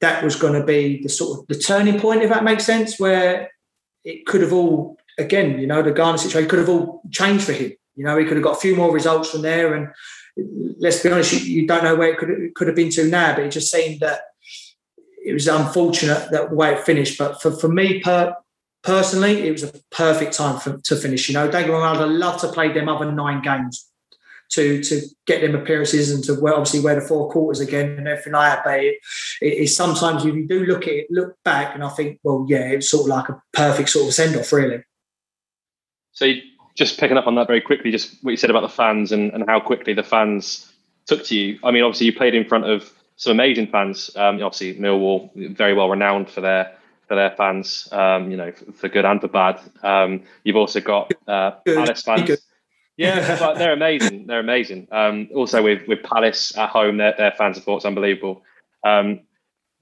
[0.00, 2.98] that was going to be the sort of the turning point, if that makes sense,
[2.98, 3.50] where
[4.04, 7.52] it could have all again, you know, the Garner situation could have all changed for
[7.52, 7.72] him.
[7.96, 9.88] You know, he could have got a few more results from there, and
[10.78, 13.08] let's be honest, you, you don't know where it could it could have been to
[13.08, 14.22] now, but it just seemed that
[15.24, 17.18] it was unfortunate that way it finished.
[17.18, 18.34] But for, for me per,
[18.82, 21.28] personally, it was a perfect time for, to finish.
[21.28, 23.88] You know, don't get I'd love to play them other nine games
[24.52, 28.06] to to get them appearances and to wear, obviously wear the four quarters again and
[28.06, 28.64] everything like that.
[28.64, 28.96] But it,
[29.40, 32.68] it's sometimes if you do look at it, look back, and I think, well, yeah,
[32.68, 34.82] it's sort of like a perfect sort of send off, really.
[36.12, 36.30] So
[36.74, 39.32] just picking up on that very quickly, just what you said about the fans and,
[39.32, 40.72] and how quickly the fans
[41.06, 41.58] took to you.
[41.62, 44.10] I mean, obviously you played in front of some amazing fans.
[44.16, 46.76] Um, obviously Millwall, very well renowned for their
[47.08, 47.88] for their fans.
[47.92, 49.60] Um, you know, for, for, good and for bad.
[49.82, 52.30] Um, you've also got uh, Palace fans.
[52.96, 54.26] Yeah, but they're amazing.
[54.26, 54.86] They're amazing.
[54.92, 58.42] Um, also with with Palace at home, their their fan support's unbelievable.
[58.84, 59.20] Um,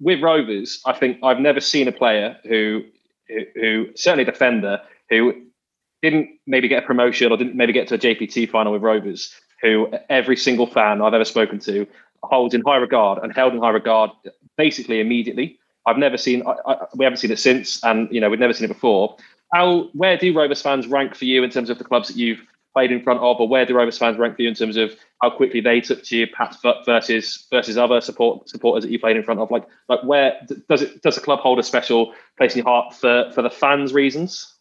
[0.00, 2.84] with Rovers, I think I've never seen a player who,
[3.28, 5.42] who, who certainly a defender who
[6.02, 9.34] didn't maybe get a promotion or didn't maybe get to a JPT final with Rovers,
[9.60, 11.86] who every single fan I've ever spoken to
[12.22, 14.10] holds in high regard and held in high regard
[14.56, 15.58] basically immediately.
[15.86, 18.52] I've never seen, I, I, we haven't seen it since, and you know we've never
[18.52, 19.16] seen it before.
[19.52, 22.40] How, where do Rovers fans rank for you in terms of the clubs that you've
[22.72, 24.92] played in front of, or where do Rovers fans rank for you in terms of
[25.20, 29.16] how quickly they took to you, perhaps versus versus other support supporters that you played
[29.16, 29.50] in front of?
[29.50, 32.94] Like, like where does it does the club hold a special place in your heart
[32.94, 34.54] for for the fans' reasons?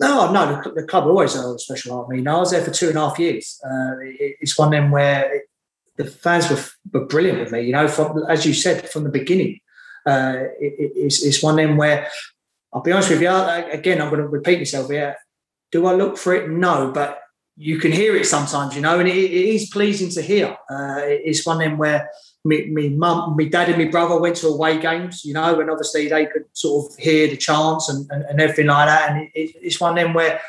[0.00, 2.08] No, no, the, the club always held a special heart.
[2.10, 3.60] I mean, I was there for two and a half years.
[3.64, 5.42] Uh, it, it's one of them where it,
[5.96, 7.62] the fans were, were brilliant with me.
[7.62, 9.58] You know, from as you said from the beginning,
[10.06, 12.08] uh, it, it's, it's one of them where
[12.72, 13.28] I'll be honest with you.
[13.28, 15.16] Again, I'm going to repeat myself here.
[15.72, 16.48] Do I look for it?
[16.48, 17.20] No, but
[17.56, 20.56] you can hear it sometimes, you know, and it, it is pleasing to hear.
[20.70, 22.08] Uh, it's one of them where
[22.44, 25.70] me, me mum, me dad, and my brother went to away games, you know, and
[25.70, 29.10] obviously they could sort of hear the chants and, and, and everything like that.
[29.10, 30.40] And it, it's one of them where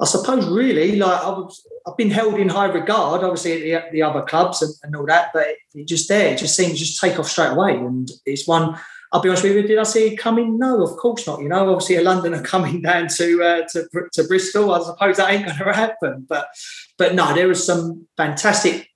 [0.00, 3.98] I suppose really, like I was, I've been held in high regard, obviously at the,
[3.98, 6.78] the other clubs and, and all that, but it, it just there, it just seems
[6.78, 7.76] just take off straight away.
[7.76, 8.78] And it's one
[9.12, 10.56] I'll be honest with you, did I see it coming?
[10.58, 11.40] No, of course not.
[11.40, 15.30] You know, obviously a Londoner coming down to uh, to, to Bristol, I suppose that
[15.30, 16.26] ain't going to happen.
[16.28, 16.48] But
[16.96, 18.88] but no, there was some fantastic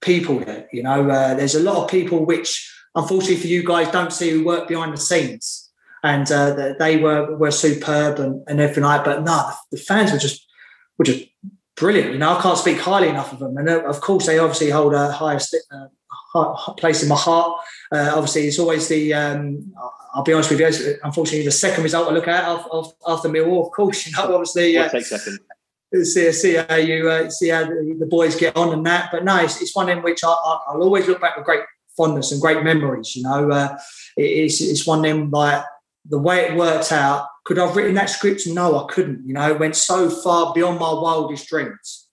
[0.00, 0.68] people there.
[0.72, 4.30] You know, uh, there's a lot of people which, unfortunately for you guys, don't see
[4.30, 5.70] who work behind the scenes,
[6.02, 9.04] and uh, they were were superb and, and everything like.
[9.04, 10.46] But no, the fans were just
[10.98, 11.24] were just
[11.76, 12.12] brilliant.
[12.12, 14.70] You know, I can't speak highly enough of them, and uh, of course they obviously
[14.70, 17.60] hold a highest uh, place in my heart.
[17.92, 19.14] Uh, obviously, it's always the.
[19.14, 19.72] Um,
[20.14, 20.96] I'll be honest with you.
[21.04, 24.76] Unfortunately, the second result I look at after Millwall, of course, you know, obviously.
[24.76, 25.38] Uh, take second.
[25.94, 29.08] See, see how you uh, see how the, boys get on and that.
[29.10, 31.62] But no, it's, it's one in which I, I, will always look back with great
[31.96, 33.16] fondness and great memories.
[33.16, 33.76] You know, uh,
[34.16, 35.64] it, it's it's one them like
[36.06, 37.26] the way it worked out.
[37.44, 38.46] Could I've written that script?
[38.46, 39.26] No, I couldn't.
[39.26, 42.08] You know, it went so far beyond my wildest dreams.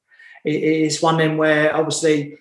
[0.45, 2.37] It, it's one them where obviously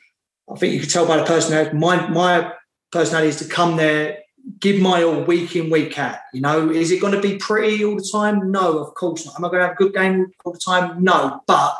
[0.48, 1.76] I think you could tell by the personality.
[1.76, 2.52] My my
[2.92, 4.18] personality is to come there,
[4.60, 6.18] give my all week in, week out.
[6.32, 8.50] You know, is it going to be pretty all the time?
[8.50, 9.36] No, of course not.
[9.36, 11.02] Am I going to have a good game all the time?
[11.02, 11.40] No.
[11.46, 11.76] But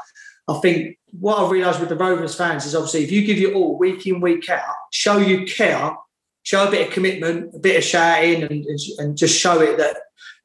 [0.48, 3.54] I think what I've realised with the Rovers fans is obviously if you give your
[3.54, 5.96] all week in, week out, show you care,
[6.42, 8.66] show a bit of commitment, a bit of shouting, and,
[8.98, 9.96] and just show it that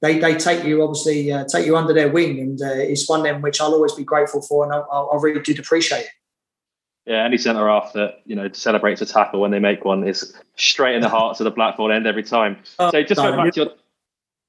[0.02, 3.20] they, they take you obviously uh, take you under their wing, and uh, it's one
[3.20, 6.10] of them which I'll always be grateful for, and I, I really did appreciate it
[7.10, 10.32] yeah, any centre half that you know celebrates a tackle when they make one is
[10.56, 12.58] straight in the hearts of the Blackthorn end every time.
[12.78, 13.72] Oh, so just no, back to your.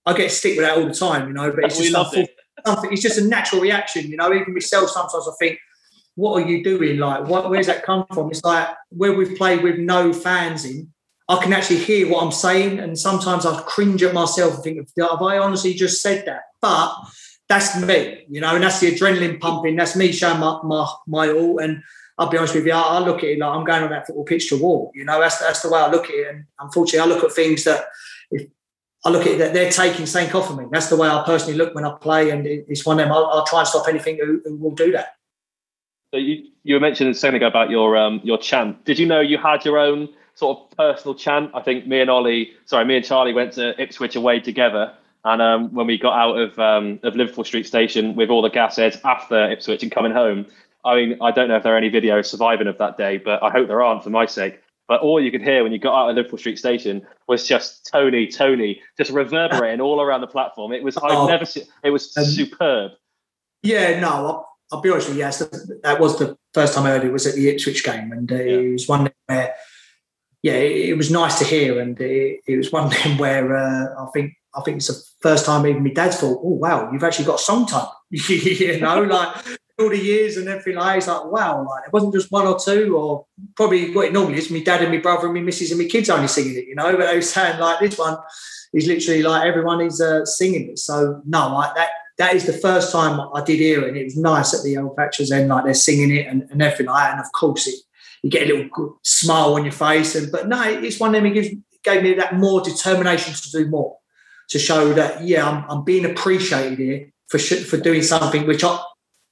[0.04, 2.26] I get stick with that all the time, you know, but it's oh, just something,
[2.66, 4.30] something, It's just a natural reaction, you know.
[4.32, 5.58] Even myself, sometimes I think,
[6.16, 6.98] "What are you doing?
[6.98, 10.92] Like, what, where's that come from?" It's like where we've played with no fans in.
[11.30, 14.88] I can actually hear what I'm saying, and sometimes I cringe at myself and think,
[14.98, 16.42] have I honestly just said that?
[16.60, 16.94] But
[17.48, 19.76] that's me, you know, and that's the adrenaline pumping.
[19.76, 21.58] That's me showing my my, my all.
[21.58, 21.82] And
[22.20, 24.06] I'll be honest with you, I, I look at it like I'm going on that
[24.06, 24.92] football pitch to war.
[24.94, 26.28] You know, that's that's the way I look at it.
[26.28, 27.86] And unfortunately, I look at things that
[28.30, 28.46] if
[29.06, 30.32] I look at it that they're taking St.
[30.34, 30.66] off of me.
[30.70, 33.12] That's the way I personally look when I play, and it's one of them.
[33.12, 35.16] I'll, I'll try and stop anything who, who will do that.
[36.12, 38.84] So you, you were mentioning a second ago about your um, your chant.
[38.84, 41.50] Did you know you had your own sort of personal chant?
[41.54, 44.92] I think me and Ollie, sorry, me and Charlie went to Ipswich away together,
[45.24, 48.50] and um, when we got out of um, of Liverpool Street Station with all the
[48.50, 50.44] gas heads after Ipswich and coming home,
[50.84, 53.42] I mean, I don't know if there are any videos surviving of that day, but
[53.42, 54.60] I hope there aren't for my sake.
[54.88, 57.88] But all you could hear when you got out of Liverpool Street Station was just
[57.92, 60.72] Tony, Tony, just reverberating all around the platform.
[60.72, 61.62] It was I've oh, never seen.
[61.84, 62.92] It was um, superb.
[63.62, 65.22] Yeah, no, I'll, I'll, be honest with you.
[65.22, 65.38] Yes,
[65.84, 68.34] that was the first time I heard it was at the Ipswich game, and uh,
[68.34, 68.40] yeah.
[68.40, 69.54] it was one where,
[70.42, 73.94] yeah, it, it, was nice to hear, and it, it was one thing where uh,
[73.96, 77.04] I think I think it's the first time even my dad's thought, oh wow, you've
[77.04, 77.86] actually got a song time.
[78.10, 79.36] you know, like
[79.80, 82.58] all the years and everything like it's like wow, like it wasn't just one or
[82.58, 85.70] two or probably what it normally is, my dad and my brother and my missus
[85.70, 88.18] and my kids only singing it, you know, but they were saying like this one
[88.72, 90.78] is literally like everyone is uh, singing it.
[90.78, 91.88] So no, like that
[92.18, 94.76] that is the first time I did hear it and it was nice at the
[94.76, 97.12] old Thatcher's end, like they're singing it and, and everything like that.
[97.12, 97.76] And of course it
[98.22, 101.26] you get a little smile on your face and but no, it's one of them
[101.26, 101.48] it gives
[101.82, 103.96] gave me that more determination to do more
[104.50, 108.78] to show that yeah, I'm, I'm being appreciated here for for doing something which I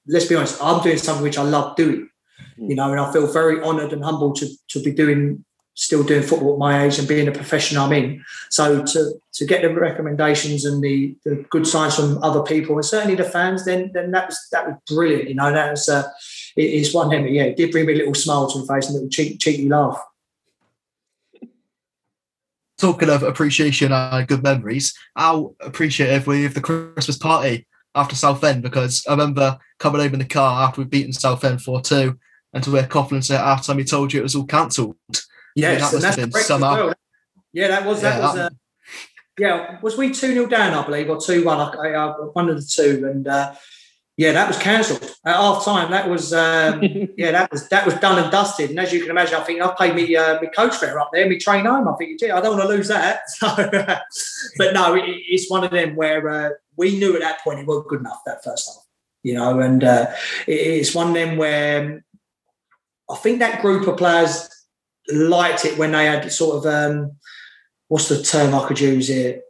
[0.08, 2.08] let's be honest, I'm doing something which I love doing.
[2.56, 5.44] You know, and I feel very honoured and humbled to to be doing
[5.74, 8.24] still doing football at my age and being a profession I'm in.
[8.50, 12.84] So to to get the recommendations and the, the good signs from other people and
[12.84, 15.28] certainly the fans, then then that was that was brilliant.
[15.28, 16.08] You know, that was uh,
[16.56, 17.32] it, it's one thing.
[17.32, 19.36] Yeah, it did bring me a little smile to my face and a little cheeky,
[19.36, 20.02] cheeky laugh
[22.78, 27.66] talking of appreciation and good memories, how appreciative were you of the Christmas party
[27.98, 28.62] after Southend?
[28.62, 32.18] Because I remember coming home in the car after we'd beaten Southend 4 2
[32.52, 34.96] and to hear Coughlan say at time he told you it was all cancelled.
[35.54, 36.66] Yes, that must have been summer.
[36.66, 36.94] Well.
[37.52, 38.54] Yeah, that was, that yeah, was, that, uh,
[39.38, 41.60] yeah, was we 2 0 down, I believe, or 2 1?
[41.60, 43.08] I, I, one of the two.
[43.10, 43.54] And, uh,
[44.18, 45.92] yeah, that was cancelled at half time.
[45.92, 46.82] That was um,
[47.16, 48.68] yeah, that was that was done and dusted.
[48.68, 51.10] And as you can imagine, I think I've paid me uh, my coach fare up
[51.12, 51.86] there, me train home.
[51.86, 53.20] I think, gee, I don't want to lose that.
[53.38, 53.54] So,
[54.58, 57.66] but no, it, it's one of them where uh, we knew at that point it
[57.66, 58.84] wasn't good enough that first half,
[59.22, 59.60] you know.
[59.60, 60.06] And uh,
[60.48, 62.04] it, it's one of them where
[63.08, 64.48] I think that group of players
[65.08, 67.12] liked it when they had sort of um,
[67.86, 69.42] what's the term I could use here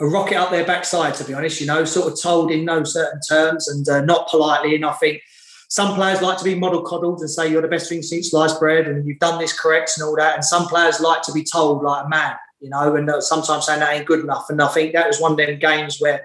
[0.00, 2.84] a rocket up their backside, to be honest, you know, sort of told in no
[2.84, 4.74] certain terms and uh, not politely.
[4.74, 5.22] And I think
[5.68, 8.58] some players like to be model coddled and say you're the best thing since sliced
[8.58, 10.34] bread and you've done this correct and all that.
[10.34, 13.66] And some players like to be told like a man, you know, and uh, sometimes
[13.66, 14.48] saying that ain't good enough.
[14.48, 16.24] And I think that was one of them games where,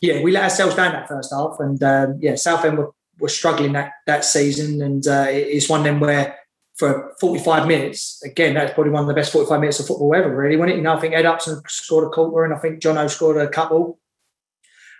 [0.00, 1.56] yeah, we let ourselves down that first half.
[1.58, 4.80] And um, yeah, Southend were, were struggling that that season.
[4.80, 6.36] And uh, it's one of them where
[6.78, 8.22] for 45 minutes.
[8.24, 10.76] Again, that's probably one of the best 45 minutes of football ever, really, wasn't it?
[10.76, 13.48] You know, I think Ed Upson scored a quarter and I think Jono scored a
[13.48, 13.98] couple.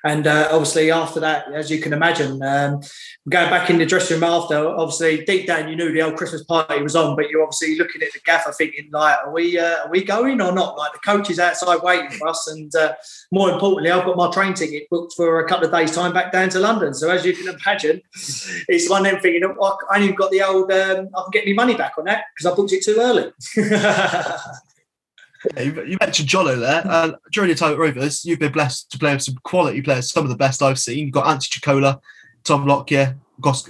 [0.05, 2.81] And uh, obviously, after that, as you can imagine, um,
[3.29, 6.45] going back in the dressing room after, obviously, deep down, you knew the old Christmas
[6.45, 9.85] party was on, but you're obviously looking at the gaffer thinking, like, are we uh,
[9.85, 10.79] are we going or not?
[10.79, 12.47] Like, the coach is outside waiting for us.
[12.49, 12.95] And uh,
[13.33, 16.33] more importantly, I've got my train ticket booked for a couple of days' time back
[16.33, 16.95] down to London.
[16.95, 20.31] So, as you can imagine, it's one of them thinking, oh, I ain't even got
[20.31, 22.85] the old, um, I can get my money back on that because I booked it
[22.85, 23.33] too early.
[25.57, 26.83] You, mentioned Jono there.
[26.85, 30.11] Uh, during your time at Rovers, you've been blessed to play with some quality players,
[30.11, 30.99] some of the best I've seen.
[30.99, 32.01] You've got Anthony Chicola,
[32.45, 33.17] Tom Lockyer,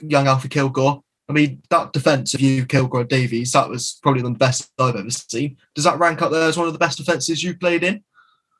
[0.03, 1.03] young Alfie Kilgour.
[1.29, 5.11] I mean, that defence of you, Kilgour Davies, that was probably the best I've ever
[5.11, 5.59] seen.
[5.75, 8.03] Does that rank up there as one of the best defences you've played in?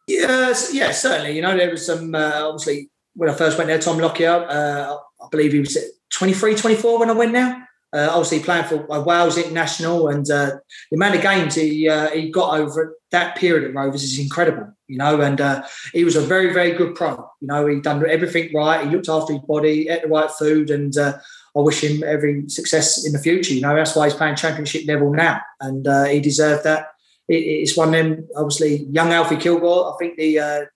[0.07, 1.33] Yes, yeah, certainly.
[1.33, 4.97] You know, there was some, uh, obviously, when I first went there, Tom Lockyer, uh,
[4.97, 5.79] I believe he was
[6.13, 7.68] 23, 24 when I went there.
[7.91, 10.51] Uh, obviously playing for Wales International and uh,
[10.91, 14.71] the amount of games he uh, he got over that period at Rovers is incredible,
[14.89, 15.23] you know.
[15.23, 17.15] And uh, he was a very very good pro.
[17.41, 18.85] You know, he done everything right.
[18.85, 21.15] He looked after his body, ate the right food, and uh,
[21.57, 23.55] I wish him every success in the future.
[23.55, 26.89] You know, that's why he's playing Championship level now, and uh, he deserved that.
[27.27, 28.29] It, it's one of them.
[28.37, 29.95] Obviously, young Alfie Kilgour.
[29.95, 30.69] I think the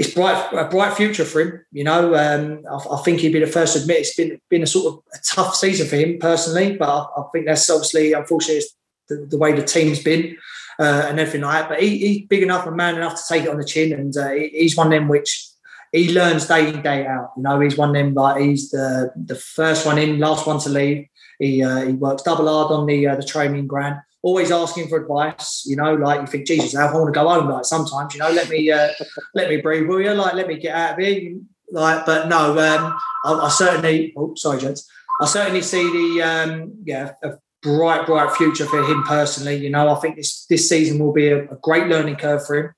[0.00, 1.64] it's bright a bright future for him.
[1.72, 4.62] You know, um, I, I, think he'd be the first to admit it's been been
[4.62, 6.74] a sort of a tough season for him personally.
[6.78, 8.62] But I, I think that's obviously unfortunately
[9.10, 10.38] the, the, way the team's been
[10.78, 11.68] uh, and everything like that.
[11.68, 14.16] But he, he's big enough and man enough to take it on the chin, and
[14.16, 15.46] uh, he's one of them which
[15.92, 17.32] he learns day in day out.
[17.36, 20.70] You know, he's one of them he's the the first one in, last one to
[20.70, 21.08] leave.
[21.38, 24.00] He uh, he works double hard on the uh, the training ground.
[24.22, 25.64] Always asking for advice.
[25.66, 27.48] You know, like you think, Jesus, I want to go home.
[27.48, 28.88] Like sometimes, you know, let me uh,
[29.34, 30.12] let me breathe, will you?
[30.12, 31.38] Like let me get out of here.
[31.72, 34.12] Like, but no, um, I, I certainly.
[34.16, 34.90] Oh, sorry, gents.
[35.20, 39.56] I certainly see the um, yeah a bright, bright future for him personally.
[39.56, 42.56] You know, I think this this season will be a, a great learning curve for
[42.56, 42.74] him.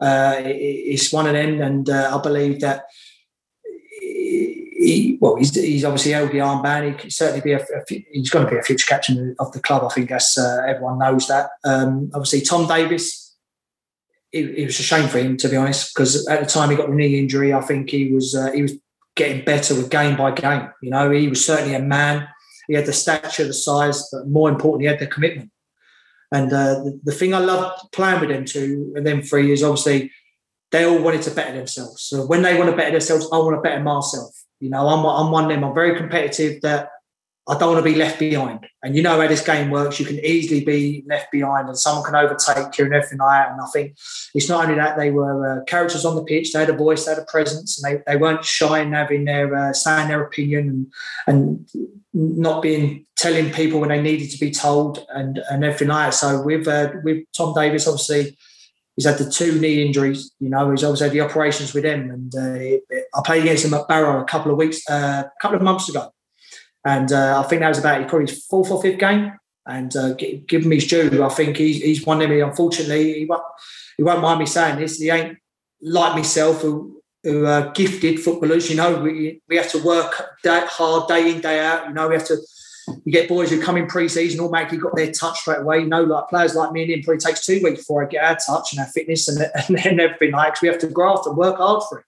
[0.00, 2.84] Uh, it, it's one of them, and uh, I believe that
[4.80, 6.88] he, well, he's, he's obviously held the armband.
[6.88, 9.60] He can certainly be a, a, he's going to be a future captain of the
[9.60, 9.84] club.
[9.84, 10.18] I think uh,
[10.66, 11.50] everyone knows that.
[11.64, 13.36] Um, obviously, Tom Davies,
[14.32, 16.76] It, it, was a shame for him to be honest, because at the time he
[16.76, 18.72] got the knee injury, I think he was uh, he was
[19.16, 20.70] getting better with game by game.
[20.82, 22.26] You know, he was certainly a man.
[22.66, 25.50] He had the stature, the size, but more importantly, he had the commitment.
[26.32, 29.64] And uh, the, the, thing I loved playing with them two and them three is
[29.64, 30.12] obviously
[30.70, 32.02] they all wanted to better themselves.
[32.02, 34.39] So when they want to better themselves, I want to better myself.
[34.60, 35.64] You know, I'm, I'm one of them.
[35.64, 36.90] I'm very competitive that
[37.48, 38.66] I don't want to be left behind.
[38.82, 39.98] And you know how this game works.
[39.98, 43.52] You can easily be left behind and someone can overtake you and everything like that.
[43.52, 43.96] And I think
[44.34, 46.52] it's not only that, they were uh, characters on the pitch.
[46.52, 49.24] They had a voice, they had a presence, and they, they weren't shy in having
[49.24, 50.86] their, uh, saying their opinion and,
[51.26, 51.68] and
[52.12, 56.16] not being telling people when they needed to be told and, and everything like that.
[56.16, 58.36] So with, uh, with Tom Davies, obviously,
[59.00, 60.30] he's had the two knee injuries.
[60.40, 62.10] You know, he's always had the operations with him.
[62.10, 65.56] And uh, I played against him at Barrow a couple of weeks, uh, a couple
[65.56, 66.12] of months ago,
[66.84, 69.32] and uh, I think that was about probably his fourth or fifth game.
[69.66, 71.22] And uh, give him his due.
[71.22, 72.40] I think he's he's one of me.
[72.40, 73.42] Unfortunately, he won't,
[73.96, 74.98] he won't mind me saying this.
[74.98, 75.38] He ain't
[75.80, 78.68] like myself who who are gifted footballers.
[78.68, 81.86] You know, we we have to work day, hard day in day out.
[81.88, 82.38] You know, we have to
[83.04, 85.80] you get boys who come in pre-season automatically got their touch straight away.
[85.80, 88.24] You know, like players like me and him probably takes two weeks before I get
[88.24, 89.50] our touch and our fitness and,
[89.84, 92.04] and everything like we have to graft and work hard for it.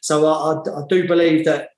[0.00, 1.70] So I, I, I do believe that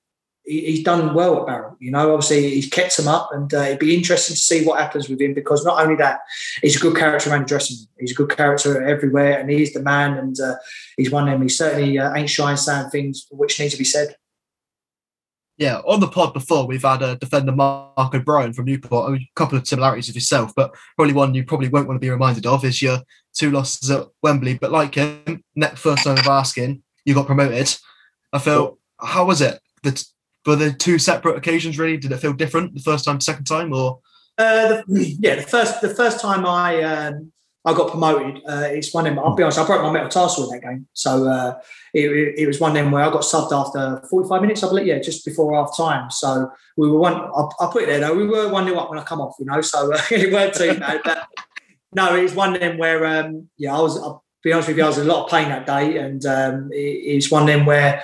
[0.45, 1.77] he, he's done well at Barrow.
[1.79, 4.81] You know, obviously he's kept them up, and uh, it'd be interesting to see what
[4.81, 6.21] happens with him because not only that,
[6.63, 7.89] he's a good character around the dressing room.
[8.01, 10.57] He's a good character everywhere, and he's the man, and uh,
[10.97, 11.43] he's one of them.
[11.43, 14.17] He certainly uh, ain't shy in saying things which need to be said
[15.59, 19.13] yeah, on the pod before we've had a defender Mark O'Brien from Newport.
[19.13, 22.11] A couple of similarities with yourself, but probably one you probably won't want to be
[22.11, 23.01] reminded of is your
[23.35, 24.57] two losses at Wembley.
[24.57, 25.43] But like him,
[25.75, 27.75] first time of asking, you got promoted.
[28.33, 29.61] I felt how was it?
[29.83, 30.05] The,
[30.47, 31.97] were the two separate occasions really?
[31.97, 33.99] Did it feel different the first time, second time, or?
[34.39, 37.33] Uh, the, yeah, the first the first time I um,
[37.69, 38.43] I got promoted.
[38.49, 39.23] Uh, it's one of them.
[39.23, 39.59] I'll be honest.
[39.59, 41.61] I broke my metatarsal in that game, so uh,
[41.93, 44.87] it, it, was one of them where I got subbed after 45 minutes, I believe.
[44.87, 46.11] Yeah, just before half time.
[46.11, 47.14] So we were one.
[47.14, 48.14] I, I put it there though.
[48.14, 49.61] We were one nil up when I come off, you know.
[49.61, 51.03] So uh, it weren't too bad.
[51.05, 51.29] But
[51.93, 53.99] no, it was one of them where um, yeah, I was.
[53.99, 56.25] I'll be honest with you, I was in a lot of pain that day, and
[56.25, 58.03] um, it, it's one of them where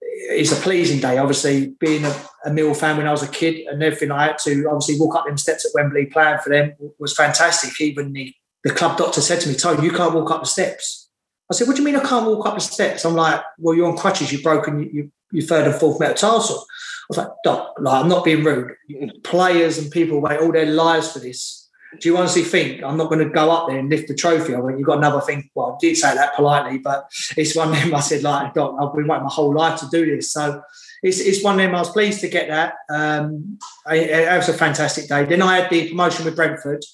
[0.00, 1.18] it's a pleasing day.
[1.18, 4.38] Obviously, being a, a Mill fan when I was a kid and everything, I had
[4.38, 7.80] to obviously walk up them steps at Wembley playing for them was fantastic.
[7.80, 8.34] Even the
[8.66, 11.08] the club doctor said to me, Tony, you can't walk up the steps.
[11.48, 13.04] I said, what do you mean I can't walk up the steps?
[13.04, 16.56] I'm like, well, you're on crutches, you've broken your, your third and fourth metatarsal.
[16.56, 18.74] I was like, Doc, like, I'm not being rude.
[19.22, 21.70] Players and people wait all their lives for this.
[22.00, 24.56] Do you honestly think I'm not going to go up there and lift the trophy?
[24.56, 25.48] I went, you've got another thing.
[25.54, 28.74] Well, I did say that politely, but it's one of them I said, like, Doc,
[28.80, 30.32] I've been waiting my whole life to do this.
[30.32, 30.60] So
[31.04, 32.74] it's, it's one of them I was pleased to get that.
[32.90, 35.24] Um, it was a fantastic day.
[35.24, 36.84] Then I had the promotion with Brentford.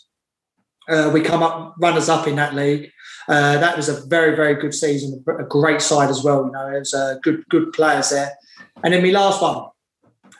[0.88, 2.90] Uh, we come up runners up in that league.
[3.28, 6.46] Uh, that was a very very good season, a great side as well.
[6.46, 8.32] You know, there's uh, good good players there.
[8.82, 9.66] And then my last one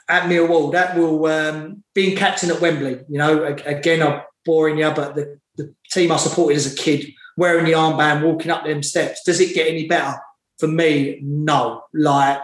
[0.09, 2.99] at Millwall, that will um, being captain at Wembley.
[3.09, 7.05] You know, again I'm boring you, but the, the team I supported as a kid,
[7.37, 9.23] wearing the armband, walking up them steps.
[9.23, 10.17] Does it get any better?
[10.59, 11.83] For me, no.
[11.93, 12.39] Like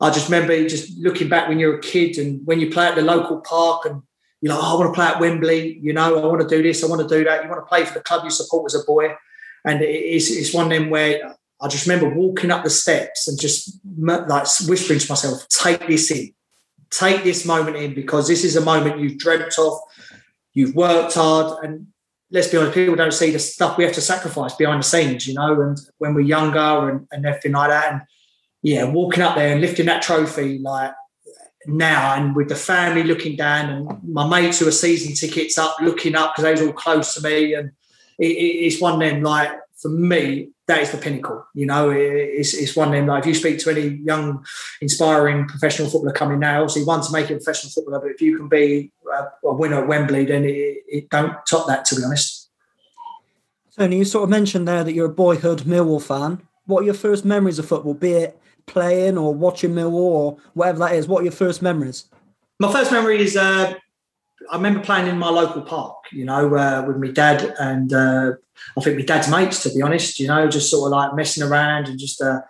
[0.00, 2.96] I just remember just looking back when you're a kid and when you play at
[2.96, 4.02] the local park and
[4.42, 6.62] you're like, oh, I want to play at Wembley, you know, I want to do
[6.62, 7.44] this, I want to do that.
[7.44, 9.14] You want to play for the club you support as a boy.
[9.64, 13.40] And it's, it's one of them where I just remember walking up the steps and
[13.40, 16.34] just like whispering to myself, take this in,
[16.90, 19.78] take this moment in, because this is a moment you've dreamt of,
[20.54, 21.64] you've worked hard.
[21.64, 21.86] And
[22.32, 25.24] let's be honest, people don't see the stuff we have to sacrifice behind the scenes,
[25.28, 27.92] you know, and when we're younger and, and everything like that.
[27.92, 28.02] And
[28.62, 30.92] yeah, walking up there and lifting that trophy, like
[31.66, 35.76] now and with the family looking down and my mates who are season tickets up
[35.80, 37.70] looking up because they was all close to me and
[38.18, 39.50] it, it's one of them like
[39.80, 41.90] for me that is the pinnacle you know?
[41.90, 44.44] It's, it's one of them like if you speak to any young
[44.80, 48.20] inspiring professional footballer coming now obviously one to make it a professional footballer but if
[48.20, 51.96] you can be a, a winner at Wembley then it, it don't top that to
[51.96, 52.50] be honest.
[53.76, 56.42] Tony you sort of mentioned there that you're a boyhood Millwall fan.
[56.66, 60.78] What are your first memories of football be it playing or watching Millwall or whatever
[60.80, 61.08] that is?
[61.08, 62.08] What are your first memories?
[62.58, 63.74] My first memory is uh,
[64.50, 68.32] I remember playing in my local park, you know, uh, with my dad and uh,
[68.76, 71.42] I think my dad's mates, to be honest, you know, just sort of like messing
[71.42, 72.40] around and just uh,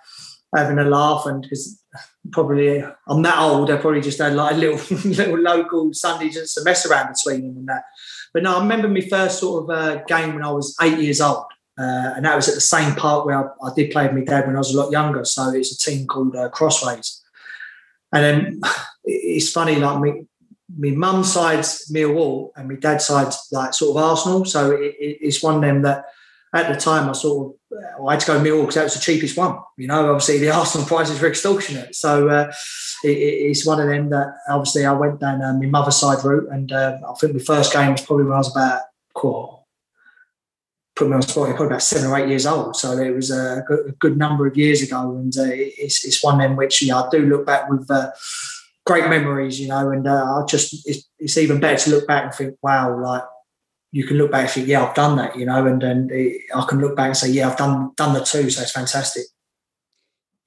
[0.55, 1.27] having a laugh.
[1.27, 1.83] And because
[2.31, 6.55] probably I'm that old, I probably just had like a little little local Sunday just
[6.57, 7.85] to mess around between them and that.
[8.33, 11.21] But no, I remember my first sort of uh, game when I was eight years
[11.21, 11.45] old.
[11.79, 14.25] Uh, and that was at the same park where I, I, did play with my
[14.25, 15.25] dad when I was a lot younger.
[15.25, 17.23] So it's a team called uh, Crossways.
[18.13, 18.61] And then
[19.05, 20.27] it's funny, like me,
[20.77, 24.45] my mum's side's Millwall and my dad's side's like sort of Arsenal.
[24.45, 26.05] So it, it, it's one of them that
[26.55, 28.95] at the time I sort of well, I had to go Millwall because that was
[28.95, 29.59] the cheapest one.
[29.77, 31.95] You know, obviously the Arsenal prices were extortionate.
[31.95, 32.53] So uh,
[33.05, 36.49] it, it's one of them that obviously I went down uh, my mother's side route,
[36.51, 38.83] and uh, I think my first game was probably when I was about
[39.15, 39.62] cool,
[40.95, 42.77] put me on spot, probably about seven or eight years old.
[42.77, 43.65] So it was a
[43.99, 47.09] good, number of years ago, and uh, it's, it's one in them which yeah, I
[47.11, 48.11] do look back with uh,
[48.85, 52.25] great memories, you know, and uh, I just it's, it's, even better to look back
[52.25, 53.23] and think, wow, like
[53.91, 56.11] you can look back and think, yeah, I've done that, you know, and then
[56.55, 59.25] I can look back and say, yeah, I've done done the two, so it's fantastic.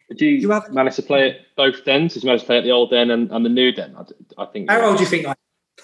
[0.10, 2.14] Did you, you have, manage to play it both dens?
[2.14, 3.96] Did you manage to play at the old den and, and the new den?
[3.98, 4.70] I, I think.
[4.70, 5.34] How old do you think I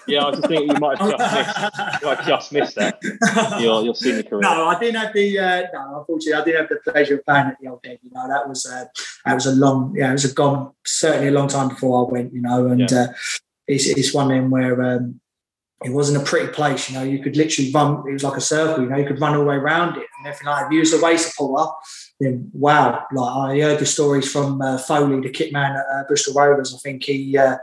[0.06, 1.58] yeah, I was just thinking you might have just missed,
[2.02, 3.60] you might have just missed that.
[3.60, 4.40] Your, your senior career.
[4.40, 5.38] No, I didn't have the.
[5.38, 7.98] Uh, no, unfortunately, I didn't have the pleasure of playing at the old den.
[8.02, 8.84] You know, that was uh,
[9.24, 9.94] that was a long.
[9.96, 12.32] Yeah, it was a gone certainly a long time before I went.
[12.32, 13.00] You know, and yeah.
[13.00, 13.06] uh,
[13.66, 15.20] it's it's one them where um,
[15.84, 16.88] it wasn't a pretty place.
[16.88, 18.02] You know, you could literally run.
[18.08, 18.82] It was like a circle.
[18.82, 20.66] You know, you could run all the way around it and everything like.
[20.66, 21.70] If you was a waste supporter,
[22.20, 26.04] then wow, like I heard the stories from uh, Foley, the kit man at uh,
[26.08, 26.74] Bristol Rovers.
[26.74, 27.56] I think he uh,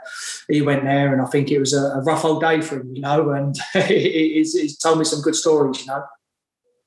[0.48, 2.96] he went there, and I think it was a, a rough old day for him,
[2.96, 3.30] you know.
[3.32, 3.56] And
[3.88, 6.04] he's, he's told me some good stories, you know.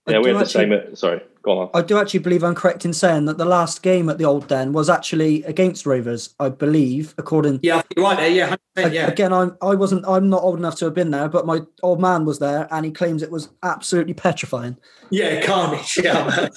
[0.06, 0.96] Yeah, we have the same.
[0.96, 1.70] Sorry, go on.
[1.74, 4.48] I do actually believe I'm correct in saying that the last game at the Old
[4.48, 6.34] Den was actually against Rovers.
[6.40, 7.60] I believe, according.
[7.62, 8.30] Yeah, you're right there.
[8.30, 9.06] Yeah, yeah.
[9.08, 12.00] Again, I'm I wasn't I'm not old enough to have been there, but my old
[12.00, 14.76] man was there, and he claims it was absolutely petrifying.
[15.10, 15.98] Yeah, carnage.
[16.02, 16.48] Yeah,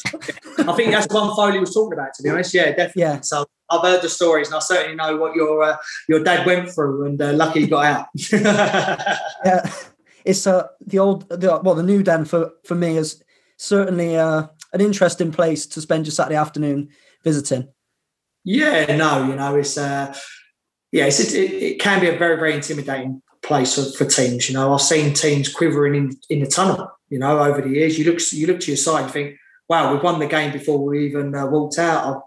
[0.59, 2.13] I think that's one Foley was talking about.
[2.15, 3.01] To be honest, yeah, definitely.
[3.01, 3.21] Yeah.
[3.21, 5.77] So I've heard the stories, and I certainly know what your uh,
[6.07, 8.07] your dad went through, and uh, lucky he got out.
[8.31, 9.71] yeah,
[10.23, 13.23] it's uh the old the, well the new den for for me is
[13.57, 16.89] certainly uh, an interesting place to spend your Saturday afternoon
[17.23, 17.69] visiting.
[18.43, 20.13] Yeah, no, you know, it's uh,
[20.91, 24.49] yeah, it's, it, it can be a very very intimidating place for, for, teams.
[24.49, 26.91] You know, I've seen teams quivering in, in the tunnel.
[27.09, 29.37] You know, over the years, you look you look to your side, you think,
[29.69, 32.05] wow, we've won the game before we even uh, walked out.
[32.05, 32.21] I've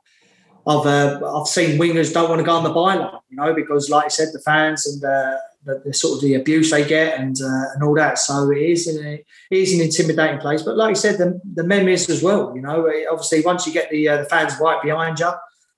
[0.67, 3.89] I've, uh, I've seen wingers don't want to go on the byline, you know, because
[3.89, 7.19] like I said, the fans and uh, the, the, sort of the abuse they get
[7.19, 8.19] and uh, and all that.
[8.19, 10.63] So it is an, it is an intimidating place.
[10.63, 12.53] But like I said, the, the memories as well.
[12.55, 15.31] You know, obviously once you get the uh, the fans right behind you.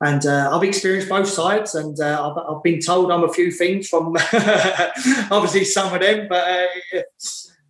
[0.02, 3.50] And uh, I've experienced both sides, and uh, I've, I've, been told I'm a few
[3.50, 4.16] things from
[5.30, 7.02] obviously some of them, but uh,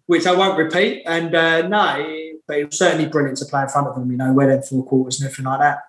[0.06, 1.02] which I won't repeat.
[1.06, 4.12] And no, but it was certainly brilliant to play in front of them.
[4.12, 5.80] You know, where them four quarters and everything like that.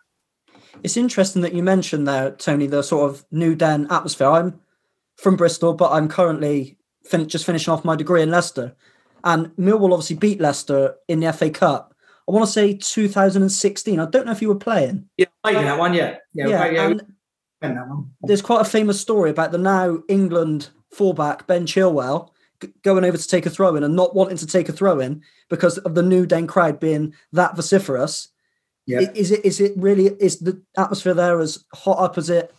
[0.84, 4.30] It's interesting that you mentioned there, Tony, the sort of new den atmosphere.
[4.30, 4.60] I'm
[5.22, 8.76] from Bristol, but I'm currently fin- just finishing off my degree in Leicester.
[9.24, 11.94] And Millwall obviously beat Leicester in the FA Cup.
[12.28, 14.00] I want to say 2016.
[14.00, 15.06] I don't know if you were playing.
[15.18, 15.94] Yeah, playing that one.
[15.94, 16.48] Yeah, yeah.
[16.48, 16.94] yeah, yeah
[17.62, 18.12] and that one.
[18.22, 22.30] There's quite a famous story about the now England fullback Ben Chilwell
[22.84, 25.22] going over to take a throw in and not wanting to take a throw in
[25.50, 28.30] because of the new Den crowd being that vociferous.
[28.88, 29.02] Yeah.
[29.14, 32.54] Is it is it really is the atmosphere there as hot up as it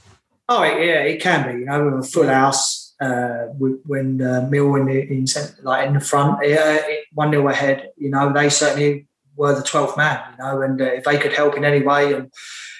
[0.49, 1.61] Oh, yeah, it can be.
[1.61, 3.47] You know, with a full house, uh,
[3.86, 5.26] when uh, Mill in, in
[5.62, 6.78] like in the front, uh,
[7.14, 7.90] one nil ahead.
[7.97, 10.20] You know, they certainly were the twelfth man.
[10.32, 12.30] You know, and uh, if they could help in any way, and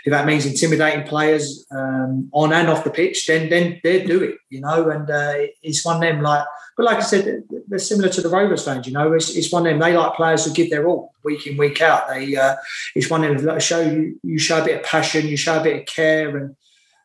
[0.05, 4.23] if that means intimidating players um, on and off the pitch, then then they'd do
[4.23, 4.37] it.
[4.51, 6.45] You know, and uh, it's one of them like.
[6.77, 8.87] But like I said, they're similar to the Rovers fans.
[8.87, 9.79] You know, it's, it's one of them.
[9.79, 12.09] They like players who give their all week in week out.
[12.09, 12.57] They uh,
[12.95, 15.63] it's one of them show you you show a bit of passion, you show a
[15.63, 16.57] bit of care, and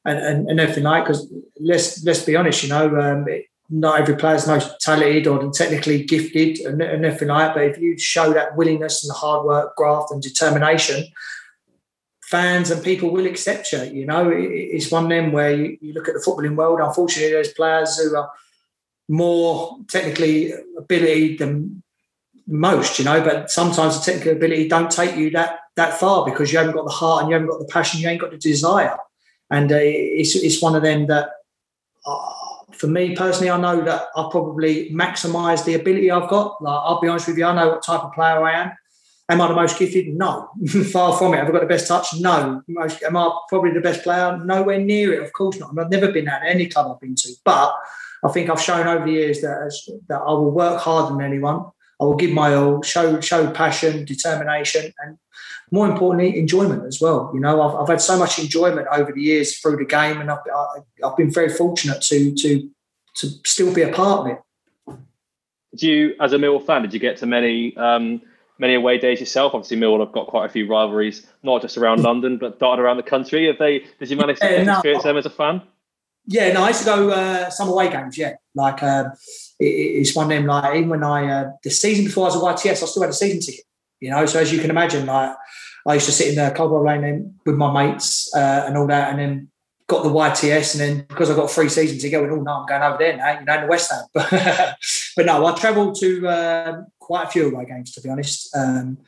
[0.07, 3.27] and, and, and everything like because let's let's be honest, you know, um,
[3.69, 7.53] not every player is most talented or technically gifted and, and everything like.
[7.53, 11.05] But if you show that willingness and hard work, graft, and determination,
[12.21, 13.83] fans and people will accept you.
[13.83, 16.79] You know, it's one of them where you, you look at the footballing world.
[16.79, 18.31] Unfortunately, there's players who are
[19.09, 21.83] more technically ability than
[22.47, 26.51] most, you know, but sometimes the technical ability don't take you that that far because
[26.51, 28.37] you haven't got the heart and you haven't got the passion, you ain't got the
[28.37, 28.97] desire.
[29.49, 31.29] And uh, it's, it's one of them that,
[32.05, 32.33] uh,
[32.73, 36.61] for me personally, I know that I probably maximise the ability I've got.
[36.61, 38.71] Like, I'll be honest with you, I know what type of player I am.
[39.29, 40.07] Am I the most gifted?
[40.07, 40.49] No,
[40.91, 41.37] far from it.
[41.37, 42.07] Have I got the best touch?
[42.19, 42.61] No.
[42.69, 44.37] Am I probably the best player?
[44.37, 45.23] Nowhere near it.
[45.23, 45.77] Of course not.
[45.77, 47.75] I've never been at any club I've been to, but
[48.23, 49.71] I think I've shown over the years that
[50.07, 51.65] that I will work harder than anyone.
[51.99, 55.17] I will give my all, show show passion, determination, and
[55.71, 57.31] more importantly, enjoyment as well.
[57.33, 60.31] You know, I've, I've had so much enjoyment over the years through the game, and
[60.31, 60.39] I've,
[61.03, 62.69] I've been very fortunate to to
[63.15, 64.97] to still be a part of it.
[65.71, 68.21] Did you, as a Millwall fan, did you get to many um,
[68.57, 69.53] many away days yourself?
[69.53, 72.97] Obviously, Millwall have got quite a few rivalries, not just around London, but dotted around
[72.97, 73.47] the country.
[73.47, 73.83] Have they?
[73.99, 75.61] Did you manage to yeah, no, experience them as a fan?
[76.25, 78.17] Yeah, no, I used to go uh, some away games.
[78.17, 79.09] Yeah, like uh,
[79.59, 80.45] it, it's one of them.
[80.45, 83.11] Like even when I uh, the season before I was at YTS, I still had
[83.11, 83.65] a season ticket.
[83.99, 85.35] You know, so as you can imagine, like
[85.85, 88.87] I used to sit in the Cold Blow Lane with my mates uh, and all
[88.87, 89.49] that, and then
[89.87, 92.51] got the YTS, and then because I got three seasons season ticket, went, oh no,
[92.51, 94.75] I'm going over there now, you know, in the West Ham.
[95.15, 98.55] But, no, I travelled to um, quite a few away games, to be honest.
[98.55, 98.99] Um,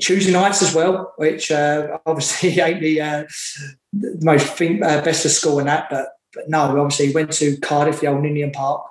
[0.00, 3.24] Tuesday nights as well, which uh, obviously ain't the, uh,
[3.92, 8.00] the most uh, best of school in that, but but no, obviously went to Cardiff,
[8.00, 8.86] the old Ninian Park.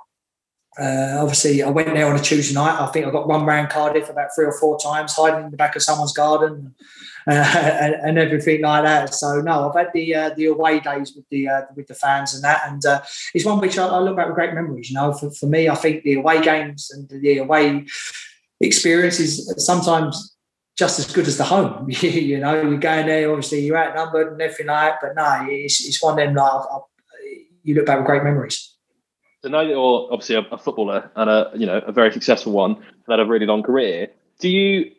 [0.80, 2.80] Uh, obviously, I went there on a Tuesday night.
[2.80, 5.58] I think I got run around Cardiff about three or four times, hiding in the
[5.58, 6.74] back of someone's garden
[7.28, 7.32] uh,
[8.04, 9.14] and, everything like that.
[9.14, 12.34] So no, I've had the uh, the away days with the uh, with the fans
[12.34, 13.02] and that, and uh,
[13.34, 14.90] it's one which I, I, look back with great memories.
[14.90, 17.86] You know, for, for me, I think the away games and the away
[18.62, 20.36] experience is sometimes
[20.78, 21.88] just as good as the home.
[22.02, 25.86] you know, you're going there, obviously you're outnumbered and everything like that, but no, it's,
[25.86, 26.64] it's one of them like
[27.64, 28.71] you look back with great memories.
[29.42, 32.52] So now that you're obviously a, a, footballer and a you know a very successful
[32.52, 32.76] one
[33.08, 34.10] that had a really long career.
[34.40, 34.92] Do you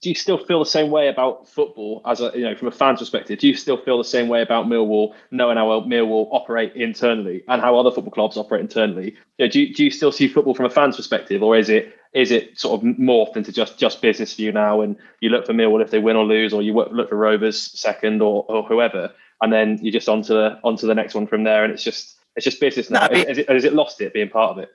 [0.00, 2.70] do you still feel the same way about football as a you know from a
[2.70, 3.38] fan's perspective?
[3.38, 7.60] Do you still feel the same way about Millwall, knowing how Millwall operate internally and
[7.60, 9.16] how other football clubs operate internally?
[9.38, 11.68] You know, do you, do you still see football from a fan's perspective, or is
[11.68, 14.82] it is it sort of morphed into just just business for you now?
[14.82, 17.60] And you look for Millwall if they win or lose, or you look for Rovers
[17.60, 19.10] second or, or whoever,
[19.42, 22.20] and then you're just onto the onto the next one from there, and it's just
[22.36, 23.06] it's just business now.
[23.06, 24.70] No, has, it, has it lost it being part of it?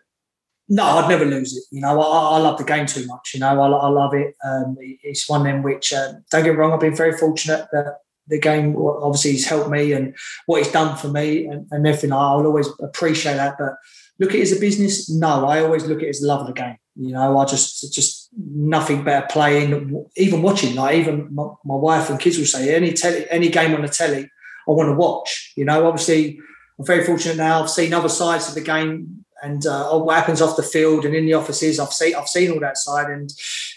[0.67, 1.63] No, I'd never lose it.
[1.71, 3.31] You know, I, I love the game too much.
[3.33, 4.35] You know, I, I love it.
[4.45, 7.97] Um, it's one them which, uh, don't get wrong, I've been very fortunate that
[8.27, 12.13] the game obviously has helped me and what it's done for me and, and everything.
[12.13, 13.55] I'll always appreciate that.
[13.57, 13.73] But
[14.19, 15.09] look at it as a business.
[15.09, 16.77] No, I always look at it as the love of the game.
[16.95, 20.75] You know, I just just nothing better playing, even watching.
[20.75, 23.87] Like even my, my wife and kids will say any telly, any game on the
[23.87, 24.29] telly,
[24.67, 25.53] I want to watch.
[25.55, 26.39] You know, obviously
[26.79, 27.61] I'm very fortunate now.
[27.61, 31.15] I've seen other sides of the game and uh, what happens off the field and
[31.15, 31.79] in the offices.
[31.79, 33.29] I've seen I've seen all that side, and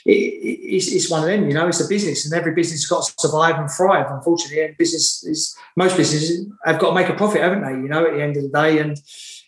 [0.05, 1.49] it, it, it's, it's, one of them.
[1.49, 4.07] You know, it's a business, and every business has got to survive and thrive.
[4.11, 7.81] Unfortunately, and business is most businesses have got to make a profit, haven't they?
[7.81, 8.93] You know, at the end of the day, and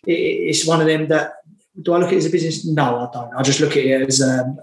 [0.05, 1.33] it, it's one of them that.
[1.81, 2.65] Do I look at it as a business?
[2.65, 3.33] No, I don't.
[3.35, 4.57] I just look at it as um,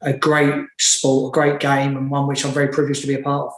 [0.00, 3.22] a great sport, a great game, and one which I'm very privileged to be a
[3.22, 3.52] part of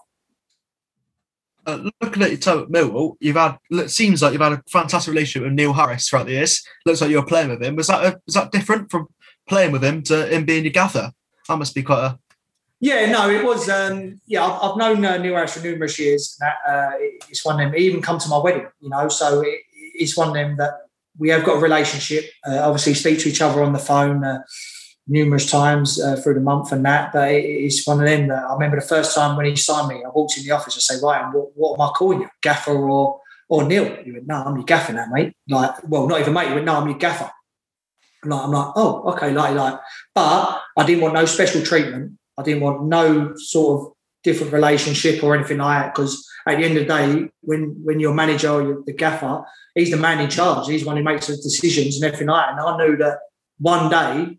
[2.01, 5.13] looking at your time at Millwall, you've had it seems like you've had a fantastic
[5.13, 6.65] relationship with Neil Harris throughout the years.
[6.87, 7.77] Looks like you're playing with him.
[7.77, 9.09] Was that a, was that different from
[9.49, 11.13] playing with him to him being your gaffer?
[11.49, 12.19] That must be quite a.
[12.81, 13.69] Yeah, no, it was.
[13.69, 16.37] Um, yeah, I've, I've known uh, Neil Harris for numerous years.
[16.41, 16.91] That uh,
[17.29, 17.79] it's one of them.
[17.79, 19.09] He even come to my wedding, you know.
[19.09, 22.25] So it, it's one of them that we have got a relationship.
[22.47, 24.43] Uh, obviously, speak to each other on the phone uh,
[25.07, 27.13] numerous times uh, through the month and that.
[27.13, 30.03] But it's one of them that I remember the first time when he signed me,
[30.05, 32.29] I walked in the office and say, Ryan, what, what am I calling you?
[32.43, 33.97] Gaffer or or Neil?
[34.03, 35.35] He went, No, I'm your gaffer now, mate.
[35.49, 36.49] Like, well, not even mate.
[36.49, 37.31] He went, No, I'm your gaffer.
[38.25, 39.81] Like, I'm like, oh, okay, like, like.
[40.15, 42.13] But I didn't want no special treatment.
[42.39, 43.93] I didn't want no sort of
[44.23, 45.95] different relationship or anything like that.
[45.95, 49.45] Because at the end of the day, when when your manager or the gaffer,
[49.75, 50.69] he's the man in charge.
[50.69, 52.53] He's the one who makes the decisions and everything like that.
[52.53, 53.19] And I knew that
[53.59, 54.39] one day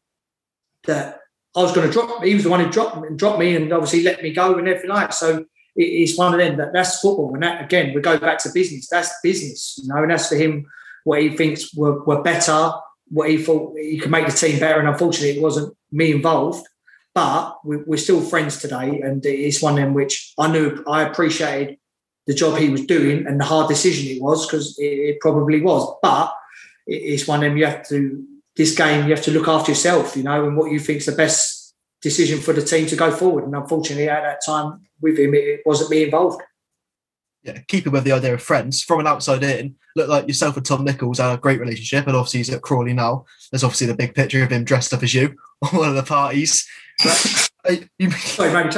[0.85, 1.19] that
[1.55, 2.23] I was going to drop.
[2.23, 4.67] He was the one who dropped me, dropped me, and obviously let me go and
[4.67, 5.13] everything like.
[5.13, 8.51] So it's one of them that that's football, and that again we go back to
[8.53, 8.87] business.
[8.89, 10.65] That's business, you know, and that's for him
[11.03, 12.71] what he thinks were, were better,
[13.09, 16.67] what he thought he could make the team better, and unfortunately it wasn't me involved.
[17.13, 21.03] But we, are still friends today, and it's one of them which I knew I
[21.03, 21.77] appreciated
[22.25, 25.61] the job he was doing and the hard decision it was because it, it probably
[25.61, 25.95] was.
[26.01, 26.33] But
[26.87, 28.25] it's one of them you have to
[28.55, 31.05] this game, you have to look after yourself, you know, and what you think is
[31.07, 33.45] the best decision for the team to go forward.
[33.45, 36.41] And unfortunately, at that time with him, it wasn't me involved.
[37.43, 40.65] Yeah, keeping with the idea of friends from an outside in, look like yourself and
[40.65, 43.25] Tom Nichols had a great relationship, and obviously he's at Crawley now.
[43.51, 46.03] There's obviously the big picture of him dressed up as you on one of the
[46.03, 46.67] parties.
[47.03, 48.69] But, uh, you, Sorry, maybe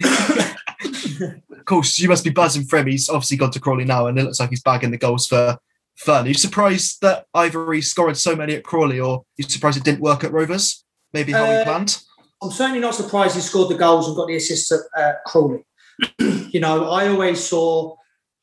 [1.56, 2.88] of course, you must be buzzing for him.
[2.88, 5.58] He's obviously gone to Crawley now, and it looks like he's bagging the goals for
[5.98, 6.24] fun.
[6.24, 9.84] Are you surprised that Ivory scored so many at Crawley, or are you surprised it
[9.84, 10.84] didn't work at Rovers?
[11.12, 11.98] Maybe how uh, he planned?
[12.42, 15.64] I'm certainly not surprised he scored the goals and got the assists at Crawley.
[16.18, 17.96] you know, I always saw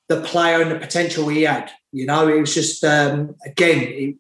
[0.10, 1.72] the player and the potential he had.
[1.92, 4.16] You know, it was just um, again, it,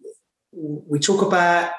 [0.51, 1.71] we talk about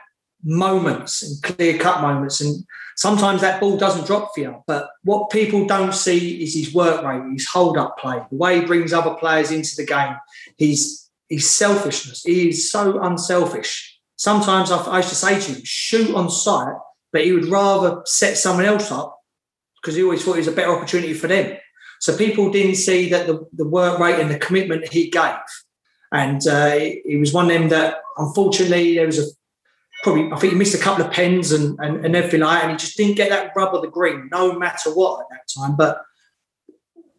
[0.44, 2.64] moments and clear cut moments, and
[2.96, 4.62] sometimes that ball doesn't drop for you.
[4.66, 8.60] But what people don't see is his work rate, his hold up play, the way
[8.60, 10.16] he brings other players into the game,
[10.58, 12.22] his his selfishness.
[12.22, 13.98] He is so unselfish.
[14.16, 16.74] Sometimes I, I used to say to him, shoot on sight,
[17.12, 19.18] but he would rather set someone else up
[19.80, 21.56] because he always thought it was a better opportunity for them.
[22.00, 25.34] So people didn't see that the, the work rate and the commitment he gave.
[26.12, 29.24] And uh, it, was one of them that unfortunately there was a
[30.02, 32.62] probably I think he missed a couple of pens and, and, and everything like that,
[32.64, 35.60] and he just didn't get that rub of the green, no matter what at that
[35.60, 35.76] time.
[35.76, 36.02] But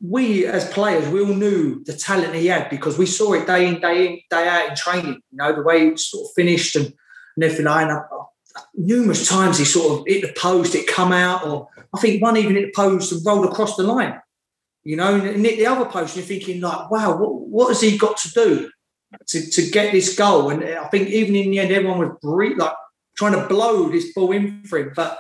[0.02, 3.68] we as players, we all knew the talent he had because we saw it day
[3.68, 5.22] in, day in, day out in training.
[5.32, 6.94] You know, the way he sort of finished and,
[7.36, 8.08] and everything like that.
[8.12, 8.24] Uh,
[8.76, 12.38] numerous times he sort of hit the post, it come out, or I think one
[12.38, 14.20] even hit the post and rolled across the line.
[14.84, 17.82] You know, and hit the other post, and you're thinking like, wow, what, what has
[17.82, 18.72] he got to do
[19.28, 20.50] to, to get this goal?
[20.50, 22.74] And uh, I think even in the end, everyone was like
[23.18, 24.94] trying to blow this ball in for him.
[24.96, 25.20] But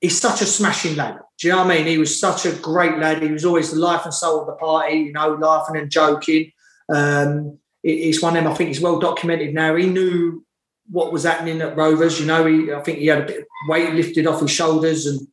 [0.00, 1.18] he's such a smashing lad.
[1.38, 1.86] Do you know what I mean?
[1.86, 3.22] He was such a great lad.
[3.22, 6.52] He was always the life and soul of the party, you know, laughing and joking.
[6.92, 9.74] Um, it's one of them, I think, he's well documented now.
[9.76, 10.44] He knew
[10.90, 12.18] what was happening at Rovers.
[12.18, 15.06] You know, he, I think he had a bit of weight lifted off his shoulders
[15.06, 15.26] and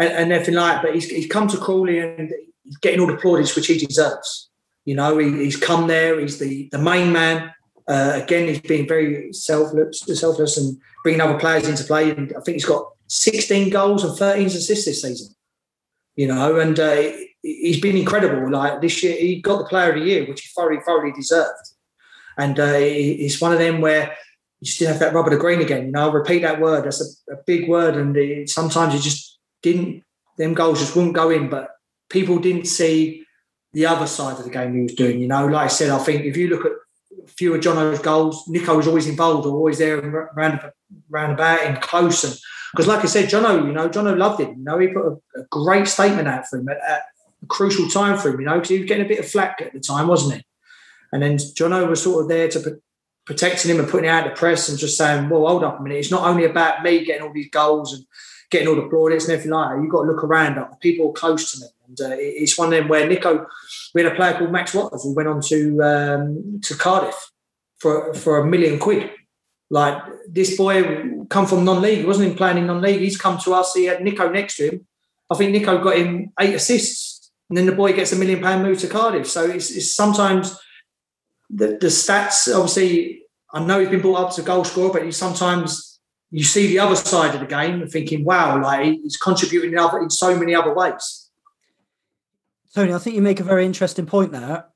[0.00, 0.82] and, and everything like that.
[0.82, 2.32] But he's, he's come to Crawley and
[2.64, 4.48] he's getting all the plaudits which he deserves.
[4.84, 6.18] You know, he, he's come there.
[6.18, 7.52] He's the, the main man.
[7.86, 12.10] Uh, again, he's been very selfless, selfless and bringing other players into play.
[12.10, 15.34] And I think he's got 16 goals and 13 assists this season.
[16.14, 17.10] You know, and uh,
[17.42, 18.50] he's been incredible.
[18.50, 21.72] Like this year, he got the Player of the Year, which he thoroughly, thoroughly deserved.
[22.38, 24.16] And uh, it's one of them where
[24.60, 25.86] you still have that rubber to green again.
[25.86, 26.84] You know, I'll repeat that word.
[26.84, 30.04] That's a, a big word, and it, sometimes it just didn't.
[30.38, 31.70] Them goals just wouldn't go in, but
[32.08, 33.24] people didn't see
[33.72, 35.20] the other side of the game he was doing.
[35.20, 36.72] You know, like I said, I think if you look at
[37.24, 40.60] a few of Jono's goals, Nico was always involved, or always there round,
[41.08, 42.38] round about and close and
[42.72, 44.58] because, like I said, Jono, you know, Jono loved him.
[44.58, 47.02] You know, he put a, a great statement out for him at, at,
[47.42, 48.40] a crucial time for him.
[48.40, 50.44] You know, because he was getting a bit of flack at the time, wasn't he?
[51.12, 52.80] And then Jono was sort of there to
[53.26, 55.98] protecting him and putting out the press and just saying, "Well, hold up a minute.
[55.98, 58.04] It's not only about me getting all these goals and
[58.50, 59.82] getting all the plaudits and everything like that.
[59.82, 62.68] You've got to look around at the people close to me." And uh, it's one
[62.68, 63.46] of them where Nico,
[63.94, 67.32] we had a player called Max Watters who went on to um, to Cardiff
[67.78, 69.10] for for a million quid
[69.70, 70.82] like this boy
[71.30, 72.00] come from non-league.
[72.00, 73.00] He wasn't even playing in non-league.
[73.00, 73.72] He's come to us.
[73.72, 74.86] He had Nico next to him.
[75.30, 78.62] I think Nico got him eight assists, and then the boy gets a million pound
[78.62, 79.28] move to Cardiff.
[79.28, 80.58] So it's, it's sometimes
[81.48, 82.52] the, the stats.
[82.52, 83.22] Obviously,
[83.52, 86.00] I know he's been brought up as a goal scorer, but you sometimes
[86.32, 89.78] you see the other side of the game and thinking, "Wow, like he's contributing in,
[89.78, 91.30] other, in so many other ways."
[92.74, 94.66] Tony, I think you make a very interesting point there.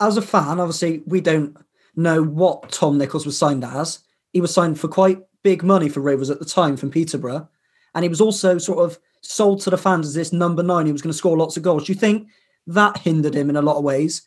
[0.00, 1.56] As a fan, obviously, we don't
[1.96, 4.00] know what Tom Nichols was signed as
[4.32, 7.48] he was signed for quite big money for Rovers at the time from Peterborough.
[7.94, 10.92] And he was also sort of sold to the fans as this number nine He
[10.92, 11.86] was going to score lots of goals.
[11.86, 12.28] Do you think
[12.66, 14.22] that hindered him in a lot of ways?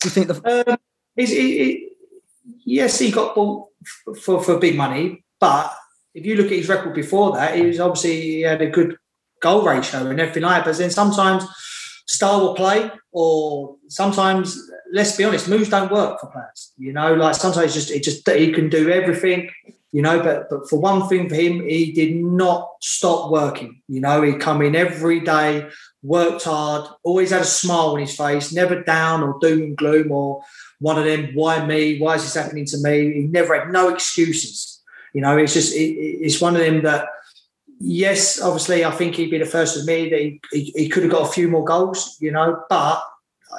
[0.00, 0.68] Do you think the.
[0.70, 0.78] Um,
[2.64, 3.68] yes, he got bought
[4.20, 5.74] for, for big money, but
[6.14, 8.96] if you look at his record before that, he was obviously he had a good
[9.42, 10.70] goal ratio and everything like that.
[10.70, 11.44] But then sometimes
[12.06, 14.58] style of play, or sometimes
[14.92, 16.72] let's be honest, moves don't work for players.
[16.78, 19.50] You know, like sometimes just it just he can do everything.
[19.92, 23.80] You know, but but for one thing for him, he did not stop working.
[23.88, 25.68] You know, he come in every day,
[26.02, 30.12] worked hard, always had a smile on his face, never down or doom and gloom
[30.12, 30.42] or
[30.80, 31.30] one of them.
[31.34, 31.98] Why me?
[31.98, 33.12] Why is this happening to me?
[33.12, 34.82] He never had no excuses.
[35.14, 37.08] You know, it's just it, it's one of them that
[37.80, 41.02] yes, obviously, I think he'd be the first with me that he, he, he, could
[41.02, 43.02] have got a few more goals, you know, but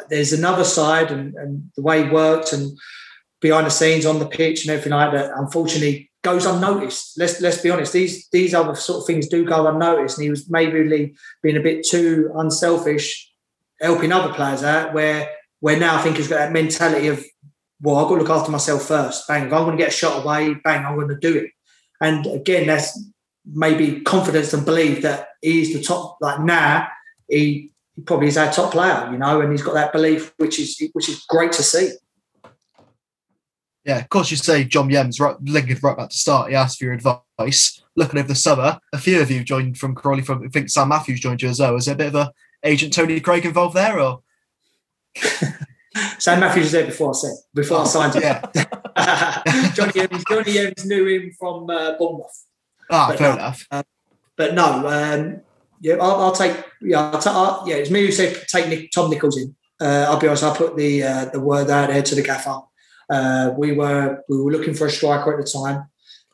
[0.09, 2.77] there's another side and, and the way he worked and
[3.41, 7.17] behind the scenes on the pitch and everything like that, unfortunately goes unnoticed.
[7.17, 10.17] Let's let's be honest, these these other sort of things do go unnoticed.
[10.17, 11.13] And he was maybe
[11.43, 13.31] being a bit too unselfish,
[13.79, 17.23] helping other players out, where where now I think he's got that mentality of,
[17.81, 19.27] well, I've got to look after myself first.
[19.27, 21.51] Bang, I'm going to get a shot away, bang, I'm going to do it.
[21.99, 22.99] And again, that's
[23.53, 26.17] maybe confidence and believe that he's the top.
[26.21, 26.87] Like now,
[27.29, 30.59] he he probably is our top player, you know, and he's got that belief, which
[30.59, 31.91] is which is great to see.
[33.83, 36.49] Yeah, of course, you say John Yems, right, linking right back to start.
[36.49, 37.81] He asked for your advice.
[37.95, 40.21] Looking over the summer, a few of you joined from Crawley.
[40.21, 41.75] From I think Sam Matthews joined you as well.
[41.77, 42.31] Is there a bit of a
[42.63, 44.21] agent Tony Craig involved there, or?
[46.19, 48.21] Sam Matthews was there before I said before oh, I signed him.
[48.21, 48.41] Yeah.
[49.73, 52.46] Johnny Yems, Johnny knew him from uh, Bournemouth.
[52.89, 53.67] Ah, but fair no, enough.
[53.69, 53.83] Uh,
[54.35, 55.41] but no, um,
[55.81, 56.63] yeah, I'll, I'll, take.
[56.81, 57.75] Yeah, I'll ta- I'll, yeah.
[57.75, 59.55] It's me who said take Nick, Tom Nichols in.
[59.79, 60.43] Uh, I'll be honest.
[60.43, 62.59] I put the uh, the word out there to the gaffer.
[63.09, 65.85] Uh, we were we were looking for a striker at the time.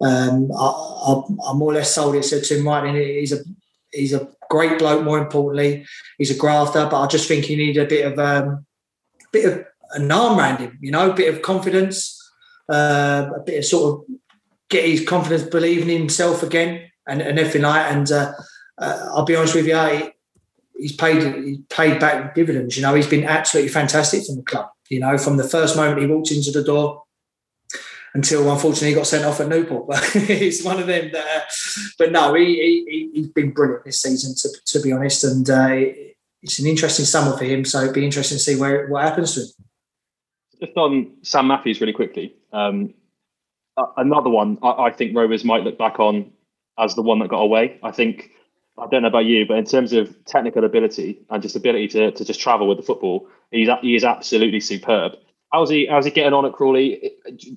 [0.01, 2.23] Um, I, I, I, more or less sold it.
[2.23, 3.39] Said to him, right, he's a
[3.91, 5.03] he's a great bloke.
[5.03, 5.85] More importantly,
[6.17, 6.87] he's a grafter.
[6.89, 8.65] But I just think he needed a bit of um,
[9.31, 10.77] bit of an arm around him.
[10.81, 12.19] You know, a bit of confidence,
[12.69, 14.15] uh, a bit of sort of
[14.73, 17.91] get his confidence, believing in himself again, and, and everything like.
[17.91, 18.33] And uh,
[18.77, 20.09] uh, I'll be honest with you, he,
[20.77, 22.75] he's paid he paid back dividends.
[22.75, 24.69] You know, he's been absolutely fantastic from the club.
[24.89, 27.03] You know, from the first moment he walked into the door
[28.13, 29.87] until unfortunately he got sent off at Newport.
[29.87, 31.25] But he's one of them that.
[31.25, 35.49] Uh, but no, he, he he's been brilliant this season to, to be honest, and
[35.49, 35.93] uh,
[36.41, 37.63] it's an interesting summer for him.
[37.65, 39.47] So it'd be interesting to see where what happens to him.
[40.59, 42.35] Just on Sam Matthews, really quickly.
[42.51, 42.93] Um,
[43.77, 46.31] Uh, another one I, I think Rovers might look back on
[46.77, 47.79] as the one that got away.
[47.83, 48.31] I think
[48.77, 52.11] I don't know about you, but in terms of technical ability and just ability to,
[52.11, 55.13] to just travel with the football, he's he is absolutely superb.
[55.51, 57.11] How's he how's he getting on at Crawley?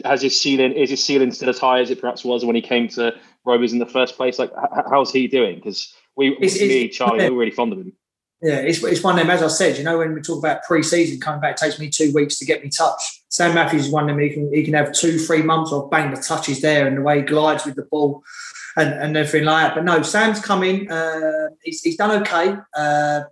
[0.04, 2.62] Has his ceiling is his ceiling still as high as it perhaps was when he
[2.62, 3.14] came to
[3.44, 4.38] Rovers in the first place?
[4.38, 4.52] Like
[4.90, 5.56] how's he doing?
[5.56, 7.92] Because we it's, me, it's, Charlie, we're really fond of him.
[8.42, 10.62] Yeah, it's, it's one of them, as I said, you know, when we talk about
[10.64, 13.22] pre season coming back, it takes me two weeks to get me touched.
[13.28, 15.90] Sam Matthews is one of them, he can, he can have two, three months of
[15.90, 18.22] bang, the touches there and the way he glides with the ball
[18.76, 19.74] and, and everything like that.
[19.74, 20.90] But no, Sam's coming.
[20.90, 22.56] Uh, he's, he's done okay.
[22.76, 23.22] Uh,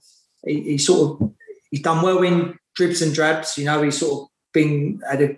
[0.44, 1.32] he, he, sort of
[1.70, 3.56] he's done well in dribs and drabs.
[3.56, 5.36] You know, he's sort of been at a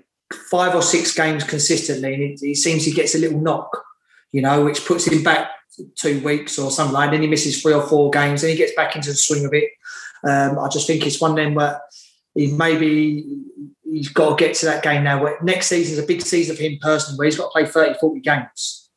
[0.50, 3.84] five or six games consistently, and it, seems he gets a little knock.
[4.32, 5.50] You know, which puts him back
[5.94, 7.10] two weeks or something like.
[7.10, 9.54] Then he misses three or four games, and he gets back into the swing of
[9.54, 9.70] it.
[10.24, 11.80] Um, I just think it's one of them where
[12.34, 13.38] he maybe
[13.90, 15.22] he's got to get to that game now.
[15.22, 17.66] Where next season is a big season for him personally, where he's got to play
[17.66, 18.90] 30, 40 games.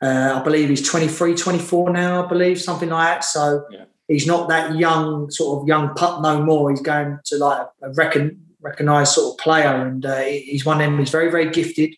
[0.00, 3.24] Uh, I believe he's 23, 24 now, I believe, something like that.
[3.24, 3.84] So yeah.
[4.06, 6.70] he's not that young, sort of young pup no more.
[6.70, 10.90] He's going to like a recon, recognised sort of player, and uh, he's one of
[10.90, 10.98] them.
[10.98, 11.94] He's very, very gifted.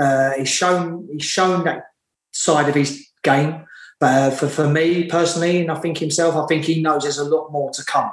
[0.00, 1.84] Uh, he's shown he's shown that
[2.32, 3.66] side of his game.
[4.00, 7.18] But uh, for, for me personally, and I think himself, I think he knows there's
[7.18, 8.10] a lot more to come.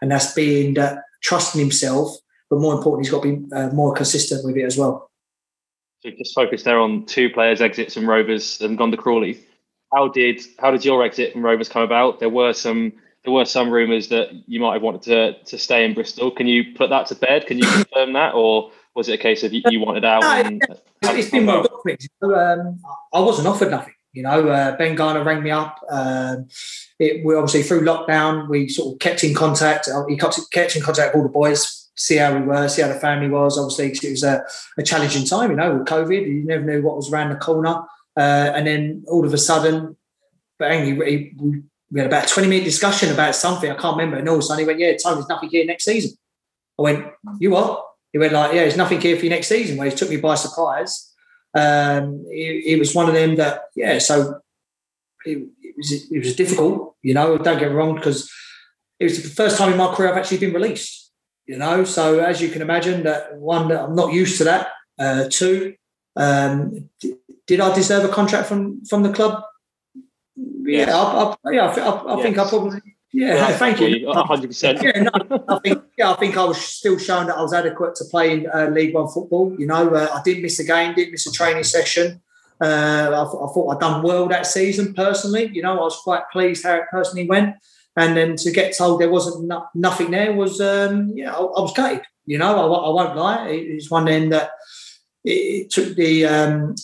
[0.00, 2.14] And that's being uh, trusting himself,
[2.50, 5.10] but more importantly, he's got to be uh, more consistent with it as well.
[6.00, 9.40] So just focus there on two players' exits from Rovers and Gonda Crawley.
[9.92, 12.20] How did how did your exit from Rovers come about?
[12.20, 12.92] There were some
[13.24, 16.30] there were some rumours that you might have wanted to to stay in Bristol.
[16.30, 17.46] Can you put that to bed?
[17.46, 20.22] Can you confirm that, or was it a case of you, you wanted out?
[20.22, 21.66] No, it's been well
[22.22, 22.80] um,
[23.12, 23.94] I wasn't offered nothing.
[24.12, 25.80] You know, uh, Ben Garner rang me up.
[25.90, 26.48] Um,
[26.98, 29.88] it, we obviously through lockdown, we sort of kept in contact.
[30.08, 32.88] He kept, kept in contact with all the boys see how we were, see how
[32.88, 33.58] the family was.
[33.58, 34.44] Obviously, cause it was a,
[34.78, 36.26] a, challenging time, you know, with COVID.
[36.26, 37.82] You never knew what was around the corner.
[38.16, 39.96] Uh, and then all of a sudden,
[40.58, 43.70] bang, we, we, we, had about a 20 minute discussion about something.
[43.70, 44.16] I can't remember.
[44.16, 46.16] And all of a sudden he went, Yeah, Tony, there's nothing here next season.
[46.78, 47.06] I went,
[47.38, 47.86] You what?
[48.12, 49.76] He went, like, Yeah, there's nothing here for you next season.
[49.76, 51.12] Well, he took me by surprise.
[51.56, 54.40] Um, it, it was one of them that, yeah, so
[55.24, 58.28] it, it, was it was difficult, you know, don't get wrong, because
[58.98, 61.03] it was the first time in my career I've actually been released
[61.46, 61.84] you know.
[61.84, 64.68] So as you can imagine, that one, I'm not used to that.
[64.98, 65.74] Uh, two,
[66.16, 66.88] um,
[67.46, 69.42] did I deserve a contract from from the club?
[70.36, 70.88] Yeah, yes.
[70.88, 72.22] I, I, yeah, I, I yes.
[72.22, 72.80] think I probably.
[73.12, 74.12] Yeah, well, thank you.
[74.12, 74.82] hundred percent.
[74.82, 77.94] Yeah, no, I think yeah, I think I was still showing that I was adequate
[77.96, 79.54] to play in uh, League One football.
[79.58, 82.20] You know, uh, I didn't miss a game, didn't miss a training session.
[82.60, 85.50] Uh, I, I, thought I'd done well that season personally.
[85.52, 87.56] You know, I was quite pleased how it personally went.
[87.96, 91.60] And then to get told there wasn't no, nothing there was, um, yeah, I, I,
[91.60, 92.02] was gutted.
[92.26, 93.48] You know, I, I won't lie.
[93.48, 94.50] It, it's one then that
[95.22, 96.74] it, it took the um,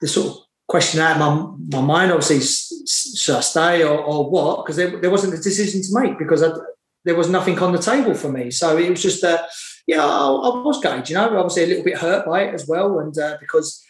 [0.00, 2.12] the sort of question out of my, my mind.
[2.12, 2.40] Obviously,
[2.86, 4.64] should I stay or, or what?
[4.64, 6.50] Because there, there wasn't a decision to make because I,
[7.04, 8.50] there was nothing on the table for me.
[8.50, 9.42] So it was just, uh,
[9.86, 11.08] yeah, I, I was gutted.
[11.08, 13.84] You know, obviously a little bit hurt by it as well, and uh, because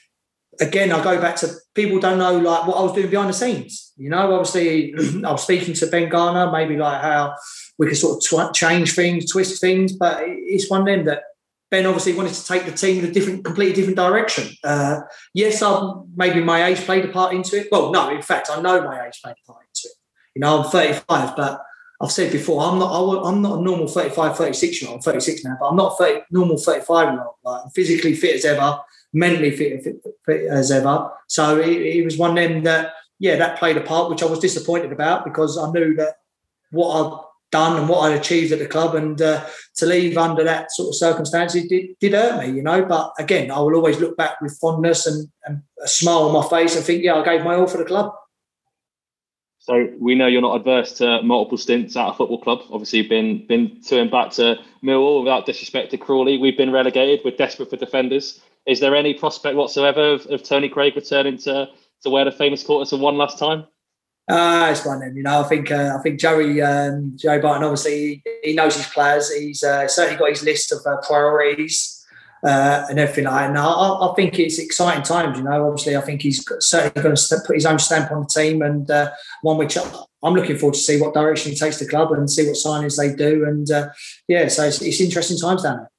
[0.61, 3.34] again, I go back to people don't know like what I was doing behind the
[3.34, 3.92] scenes.
[3.96, 4.94] You know, obviously,
[5.24, 7.34] I was speaking to Ben Garner, maybe like how
[7.78, 11.22] we could sort of tw- change things, twist things, but it's one of them that
[11.70, 14.48] Ben obviously wanted to take the team in a different, completely different direction.
[14.64, 15.00] Uh,
[15.34, 17.68] yes, i maybe my age played a part into it.
[17.70, 19.96] Well, no, in fact, I know my age played a part into it.
[20.34, 21.61] You know, I'm 35, but
[22.00, 22.92] I've said before, I'm not,
[23.24, 24.98] I'm not a normal 35, 36 year old.
[24.98, 27.34] I'm 36 now, but I'm not a 30, normal 35 year old.
[27.44, 28.80] Like, I'm physically fit as ever
[29.18, 31.10] mentally fit, fit, fit as ever.
[31.26, 34.92] So it, was one them that, yeah, that played a part, which I was disappointed
[34.92, 36.16] about because I knew that
[36.70, 39.44] what I'd done and what I'd achieved at the club and uh,
[39.76, 42.84] to leave under that sort of circumstances did, did hurt me, you know.
[42.84, 46.48] But again, I will always look back with fondness and, and a smile on my
[46.48, 48.12] face and think, yeah, I gave my all for the club.
[49.68, 52.60] So we know you're not adverse to multiple stints at a football club.
[52.70, 56.38] Obviously, you've been been to and back to Millwall without disrespect to Crawley.
[56.38, 57.20] We've been relegated.
[57.22, 58.40] We're desperate for defenders.
[58.68, 61.68] Is there any prospect whatsoever of, of Tony Craig returning to
[62.02, 63.66] to wear the famous quarters of one last time?
[64.28, 65.40] Uh, it's one of them, you know.
[65.40, 69.34] I think uh, I think Joey um, Joe Barton obviously he knows his players.
[69.34, 71.98] He's uh, certainly got his list of uh, priorities
[72.44, 73.48] uh, and everything like that.
[73.48, 75.38] And I, I, think it's exciting times.
[75.38, 78.26] You know, obviously, I think he's certainly going to put his own stamp on the
[78.26, 79.10] team, and uh,
[79.42, 79.76] one which
[80.22, 82.96] I'm looking forward to see what direction he takes the club and see what signings
[82.96, 83.44] they do.
[83.44, 83.88] And uh,
[84.26, 85.90] yeah, so it's, it's, interesting times down there.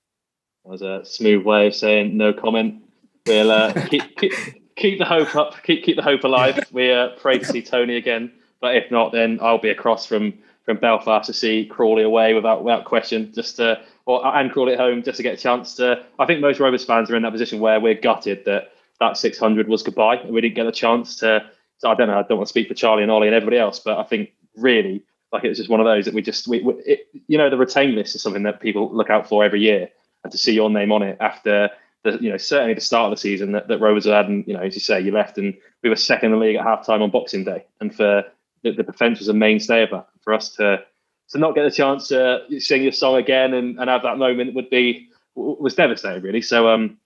[0.70, 2.84] That was a smooth way of saying no comment.
[3.26, 4.34] We'll uh, keep, keep,
[4.76, 6.60] keep the hope up, keep keep the hope alive.
[6.72, 10.32] We uh, pray to see Tony again, but if not, then I'll be across from
[10.66, 13.34] from Belfast to see Crawley away without without question.
[13.34, 16.06] Just to or and Crawley at home just to get a chance to.
[16.20, 19.68] I think most Rovers fans are in that position where we're gutted that that 600
[19.68, 21.50] was goodbye and we didn't get a chance to.
[21.80, 22.20] So I don't know.
[22.20, 24.34] I don't want to speak for Charlie and Ollie and everybody else, but I think
[24.56, 25.02] really
[25.34, 27.50] like it was just one of those that we just we, we it, you know
[27.50, 29.90] the retain list is something that people look out for every year,
[30.24, 31.70] and to see your name on it after
[32.04, 34.54] the you know certainly the start of the season that, that Rovers had, and you
[34.54, 36.86] know as you say, you left and we were second in the league at half
[36.86, 38.24] time on Boxing Day, and for
[38.64, 40.08] the, the defence was a mainstay of that.
[40.22, 40.84] For us to
[41.30, 44.56] to not get the chance to sing your song again and, and have that moment
[44.56, 46.42] would be was devastating, really.
[46.42, 46.98] So um,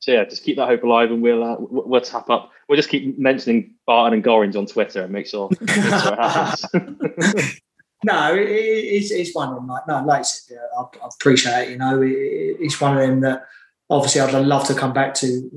[0.00, 2.50] so yeah, just keep that hope alive, and we'll uh, we'll tap up.
[2.68, 6.18] We'll just keep mentioning Barton and Gorringe on Twitter and make sure, make sure it
[6.18, 7.60] happens.
[8.04, 9.66] no, it, it's, it's one of them.
[9.66, 11.70] Like no, like I said, I, I appreciate it.
[11.70, 13.44] You know, it, it's one of them that
[13.88, 15.50] obviously I'd love to come back to.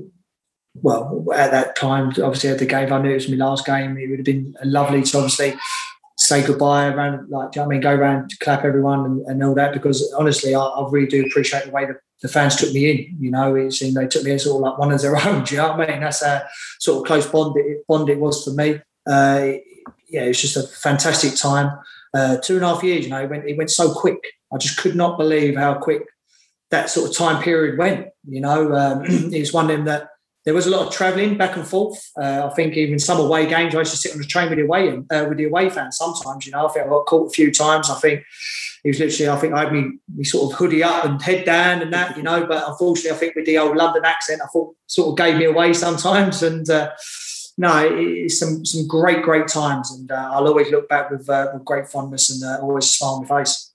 [0.74, 3.98] Well, at that time, obviously at the game, I knew it was my last game.
[3.98, 5.54] It would have been lovely to obviously
[6.16, 9.54] say goodbye around, like, you know I mean, go around, clap everyone and, and all
[9.54, 9.72] that.
[9.72, 13.16] Because honestly, I, I, really do appreciate the way that the fans took me in.
[13.18, 15.44] You know, it seemed they took me as of like one of their own.
[15.44, 16.00] Do you know what I mean?
[16.00, 18.80] That's a sort of close bond it, bond it was for me.
[19.06, 19.52] Uh,
[20.08, 21.76] yeah, it was just a fantastic time.
[22.12, 24.18] Uh, two and a half years, you know, it went, it went so quick.
[24.52, 26.02] I just could not believe how quick
[26.70, 28.08] that sort of time period went.
[28.28, 30.10] You know, um, it was one of them that
[30.44, 32.10] there was a lot of travelling back and forth.
[32.16, 34.58] Uh, I think even some away games, I used to sit on the train with
[34.58, 35.98] the away uh, with the away fans.
[35.98, 37.90] Sometimes, you know, I think I got caught a few times.
[37.90, 38.24] I think
[38.82, 41.44] it was literally, I think I had me, me sort of hoodie up and head
[41.44, 42.46] down and that, you know.
[42.46, 45.44] But unfortunately, I think with the old London accent, I thought sort of gave me
[45.44, 46.42] away sometimes.
[46.42, 46.92] And uh,
[47.60, 51.50] no, it's some some great great times, and uh, I'll always look back with, uh,
[51.52, 53.74] with great fondness and uh, always a smile on my face.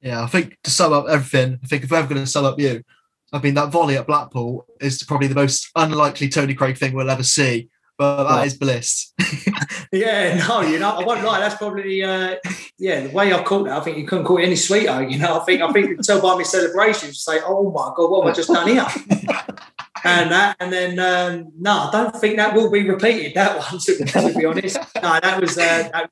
[0.00, 2.46] Yeah, I think to sum up everything, I think if we're ever going to sum
[2.46, 2.82] up you,
[3.30, 7.10] I mean that volley at Blackpool is probably the most unlikely Tony Craig thing we'll
[7.10, 7.68] ever see.
[7.98, 9.12] But that is bliss.
[9.92, 11.40] yeah, no, you know, I won't lie.
[11.40, 12.36] That's probably, uh,
[12.78, 13.72] yeah, the way I caught it.
[13.72, 15.06] I think you couldn't call it any sweeter.
[15.06, 17.20] You know, I think I think you can tell by my celebrations.
[17.20, 18.86] Say, oh my god, what have I just done here?
[20.04, 23.34] and that, and then um, no, I don't think that will be repeated.
[23.34, 26.10] That one, to, to be honest, no, that was uh, that,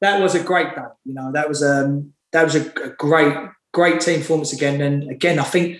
[0.00, 0.82] that was a great day.
[1.04, 3.34] You know, that was um, that was a, a great,
[3.72, 4.80] great team performance again.
[4.80, 5.78] And again, I think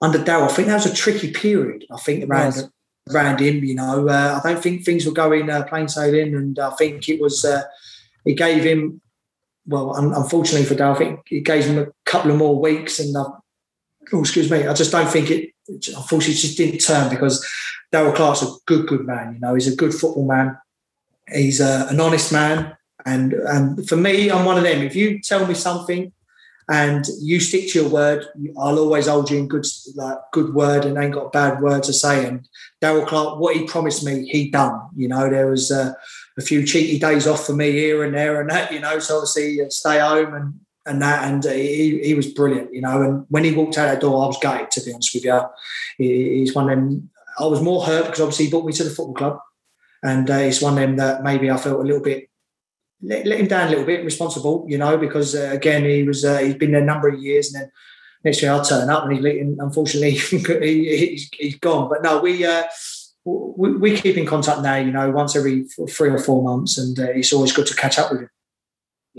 [0.00, 1.84] under Darrell, I think that was a tricky period.
[1.90, 2.68] I think around yes.
[3.10, 6.58] around him, you know, uh, I don't think things were going uh, plain sailing, and
[6.58, 7.62] I think it was uh,
[8.24, 9.00] it gave him.
[9.66, 13.16] Well, unfortunately for Darrell, I think it gave him a couple of more weeks, and
[13.16, 13.30] uh,
[14.12, 15.53] oh, excuse me, I just don't think it.
[15.68, 17.46] Unfortunately, just didn't turn because
[17.90, 19.34] Darrell Clarke's a good, good man.
[19.34, 20.58] You know, he's a good football man.
[21.32, 22.76] He's uh, an honest man.
[23.06, 24.82] And and for me, I'm one of them.
[24.82, 26.12] If you tell me something
[26.68, 28.26] and you stick to your word,
[28.58, 31.92] I'll always hold you in good like good word and ain't got bad word to
[31.92, 32.26] say.
[32.26, 32.48] And
[32.80, 34.80] Darrell Clarke, what he promised me, he done.
[34.96, 35.92] You know, there was uh,
[36.38, 38.72] a few cheeky days off for me here and there and that.
[38.72, 42.74] You know, so obviously uh, stay home and and that, and he, he was brilliant.
[42.74, 45.14] You know, and when he walked out that door, I was gutted to be honest
[45.14, 45.40] with you.
[45.98, 47.10] He, he's one of them.
[47.38, 49.38] I was more hurt because obviously he brought me to the football club,
[50.02, 52.28] and uh, it's one of them that maybe I felt a little bit
[53.04, 56.24] let, let him down a little bit, responsible, you know, because uh, again he was
[56.24, 57.72] uh, he's been there a number of years, and then
[58.24, 60.12] next year I'll turn up and he's and unfortunately
[60.66, 61.88] he, he's, he's gone.
[61.88, 62.44] But no, we.
[62.44, 62.64] Uh,
[63.26, 66.98] we, we keep in contact now, you know, once every three or four months, and
[67.00, 68.28] uh, it's always good to catch up with him.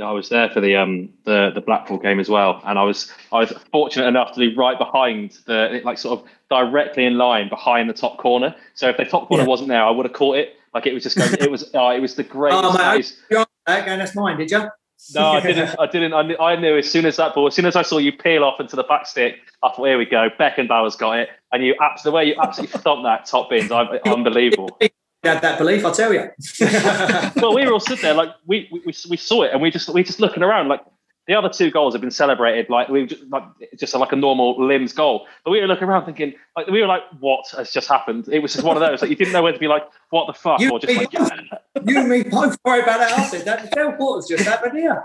[0.01, 3.11] I was there for the um the the Blackpool game as well, and I was
[3.31, 7.49] I was fortunate enough to be right behind the like sort of directly in line
[7.49, 8.55] behind the top corner.
[8.73, 9.49] So if the top corner yeah.
[9.49, 10.55] wasn't there, I would have caught it.
[10.73, 12.63] Like it was just going, it was oh, it was the greatest.
[12.63, 14.37] Oh, mate, Okay, that's mine.
[14.37, 14.69] Did you?
[15.13, 15.75] No, I didn't.
[15.79, 16.13] I didn't.
[16.13, 18.11] I knew, I knew, as soon as that ball, as soon as I saw you
[18.11, 20.29] peel off into the back stick, I thought, here we go.
[20.39, 24.77] Beckenbauer's got it, and you absolutely the way you absolutely stomped that top bins, unbelievable.
[25.25, 26.29] Had that belief, I tell you.
[27.41, 29.89] well, we were all sitting there like we, we we saw it, and we just
[29.89, 30.81] we just looking around like
[31.27, 33.43] the other two goals have been celebrated like we just like
[33.79, 35.27] just like a normal limbs goal.
[35.43, 38.27] But we were looking around thinking like we were like, what has just happened?
[38.31, 40.27] It was just one of those like you didn't know whether to be like, what
[40.27, 41.29] the fuck, You or just like, yeah.
[41.85, 43.11] You and me both worry about that.
[43.19, 43.71] I said that.
[43.71, 45.03] Tell what's just happened here.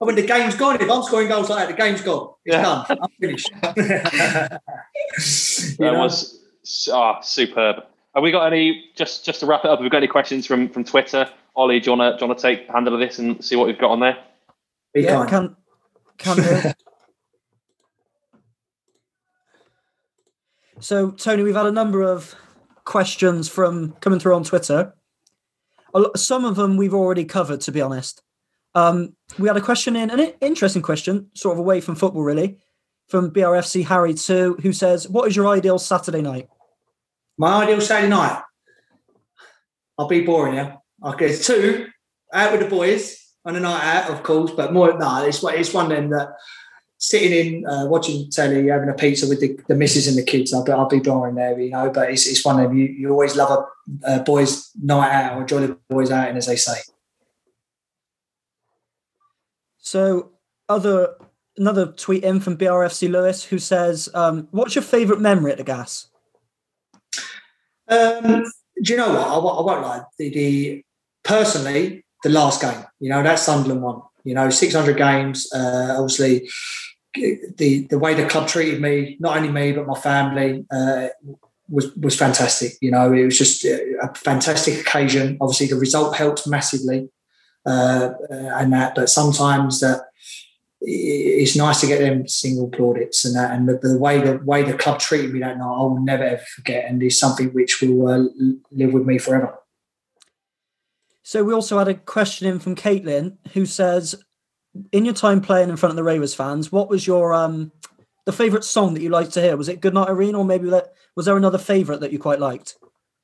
[0.00, 0.80] I mean, the game's gone.
[0.80, 2.34] If I'm scoring goals like that, the game's gone.
[2.44, 2.62] It's Yeah.
[2.62, 2.98] done.
[3.02, 3.50] I'm finished.
[5.78, 5.98] That know?
[5.98, 6.40] was
[6.92, 7.84] ah superb.
[8.14, 9.78] Have we got any just just to wrap it up?
[9.78, 11.28] Have we got any questions from from Twitter?
[11.56, 13.78] Ollie, do you wanna do you wanna take handle of this and see what we've
[13.78, 14.18] got on there?
[14.92, 15.56] Be yeah, kind.
[16.18, 16.74] can can.
[20.82, 22.34] So, Tony, we've had a number of
[22.84, 24.92] questions from coming through on Twitter.
[26.16, 28.20] Some of them we've already covered, to be honest.
[28.74, 32.58] Um, we had a question in, an interesting question, sort of away from football, really,
[33.06, 36.48] from BRFC Harry too, who says, "What is your ideal Saturday night?"
[37.42, 38.40] My ideal Saturday night.
[39.98, 40.72] I'll be boring you.
[41.04, 41.88] Okay, two
[42.32, 45.56] out with the boys on a night out, of course, but more no, it's one-
[45.56, 46.36] it's one of them that
[46.98, 50.54] sitting in uh, watching telly, having a pizza with the, the missus and the kids.
[50.54, 51.90] I'll be, I'll be boring there, you know.
[51.90, 53.66] But it's, it's one of them you, you always love
[54.04, 56.78] a uh, boys' night out or the boys' outing, as they say.
[59.78, 60.30] So,
[60.68, 61.16] other
[61.56, 65.64] another tweet in from BRFC Lewis, who says, um, "What's your favourite memory at the
[65.64, 66.06] Gas?"
[67.92, 68.44] Um,
[68.82, 69.26] do you know what?
[69.26, 70.02] I, I won't lie.
[70.18, 70.84] The, the
[71.22, 74.02] personally, the last game, you know, that Sunderland one.
[74.24, 75.52] You know, six hundred games.
[75.52, 76.48] Uh, obviously,
[77.14, 81.08] the the way the club treated me, not only me but my family, uh,
[81.68, 82.72] was was fantastic.
[82.80, 85.38] You know, it was just a fantastic occasion.
[85.40, 87.08] Obviously, the result helped massively,
[87.66, 88.94] uh, uh, and that.
[88.94, 90.02] But sometimes that
[90.84, 94.62] it's nice to get them single plaudits and that, and the, the way the way
[94.62, 97.80] the club treated me that night, I will never ever forget, and is something which
[97.80, 98.24] will uh,
[98.70, 99.58] live with me forever.
[101.22, 104.16] So we also had a question in from Caitlin who says,
[104.90, 107.72] "In your time playing in front of the Rovers fans, what was your um
[108.24, 109.56] the favourite song that you liked to hear?
[109.56, 112.76] Was it Goodnight Irene, or maybe that was there another favourite that you quite liked?"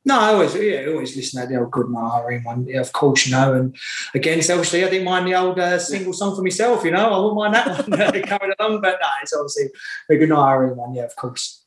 [0.08, 2.94] No, I always, yeah, I always listen to the old Good Night one, yeah, of
[2.94, 3.52] course, you know.
[3.52, 3.76] And
[4.14, 7.10] again, selfishly, I didn't mind the old uh, single song for myself, you know.
[7.10, 9.64] I wouldn't mind that one uh, coming along, but no, it's obviously
[10.08, 11.62] the Good Night one, yeah, of course.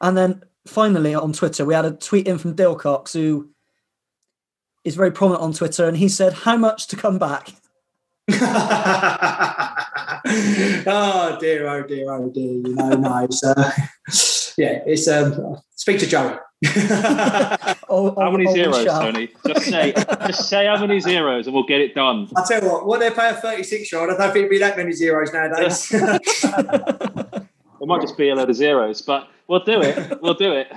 [0.00, 3.50] And then finally on Twitter, we had a tweet in from Dale Cox who
[4.82, 7.50] is very prominent on Twitter, and he said, "How much to come back?"
[8.28, 8.36] oh
[11.38, 12.52] dear, oh dear, oh dear.
[12.52, 13.70] You know, no, it's uh,
[14.56, 16.38] yeah, it's um, speak to Joey.
[17.88, 19.00] Oh, How many zeros, shall.
[19.00, 19.30] Tony?
[19.46, 19.92] Just say
[20.26, 22.28] just say how many zeros and we'll get it done.
[22.36, 24.50] I tell you what, what they pay a 36 year old, I don't think it'd
[24.50, 25.92] be that many zeros nowadays.
[27.80, 30.20] It might just be a load of zeros, but we'll do it.
[30.20, 30.72] We'll do it.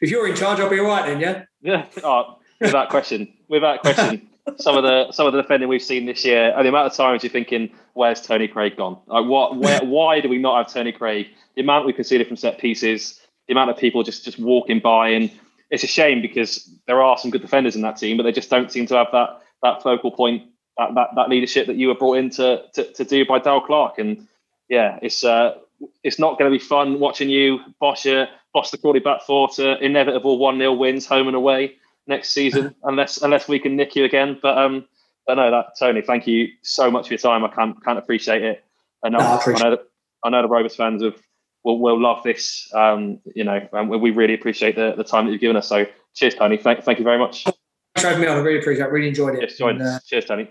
[0.00, 1.44] if you're in charge, I'll be all right then, yeah?
[1.62, 1.86] Yeah.
[2.04, 3.32] Oh, without question.
[3.48, 4.28] Without question.
[4.58, 6.96] Some of the some of the defending we've seen this year, and the amount of
[6.96, 8.98] times you're thinking, "Where's Tony Craig gone?
[9.06, 9.56] Like, what?
[9.56, 9.80] Where?
[9.84, 11.26] why do we not have Tony Craig?
[11.54, 13.20] The amount we conceded from set pieces,
[13.50, 15.28] the amount of people just just walking by, and
[15.70, 18.48] it's a shame because there are some good defenders in that team, but they just
[18.48, 20.44] don't seem to have that that focal point,
[20.78, 23.60] that that, that leadership that you were brought in to, to, to do by Dale
[23.60, 23.98] Clarke.
[23.98, 24.28] And
[24.68, 25.56] yeah, it's uh,
[26.04, 29.48] it's not going to be fun watching you boss your boss the Crawley back four
[29.56, 31.74] to inevitable one 0 wins home and away
[32.06, 34.38] next season, unless unless we can nick you again.
[34.40, 34.86] But um,
[35.26, 37.44] but no, that Tony, thank you so much for your time.
[37.44, 38.64] I can't can't appreciate it.
[39.02, 39.88] And No, I I, know that
[40.22, 41.20] I know the Rovers fans have
[41.64, 42.68] will will love this.
[42.74, 45.68] Um, you know, and we really appreciate the, the time that you've given us.
[45.68, 46.56] So cheers, Tony.
[46.56, 47.44] Thank thank you very much.
[47.44, 48.38] Thanks for having me on.
[48.38, 48.92] I really appreciate it.
[48.92, 49.42] Really enjoyed it.
[49.42, 49.98] Yes, join And, uh.
[50.06, 50.50] Cheers, Tony.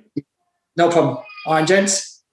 [0.75, 1.17] no problem.
[1.45, 2.23] All right, gents.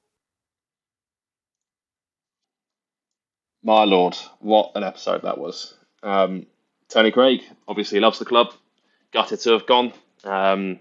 [3.62, 5.74] My lord, what an episode that was.
[6.03, 6.47] Um,
[6.89, 8.53] Tony Craig obviously loves the club.
[9.12, 9.93] Gutted to have gone.
[10.24, 10.79] Um,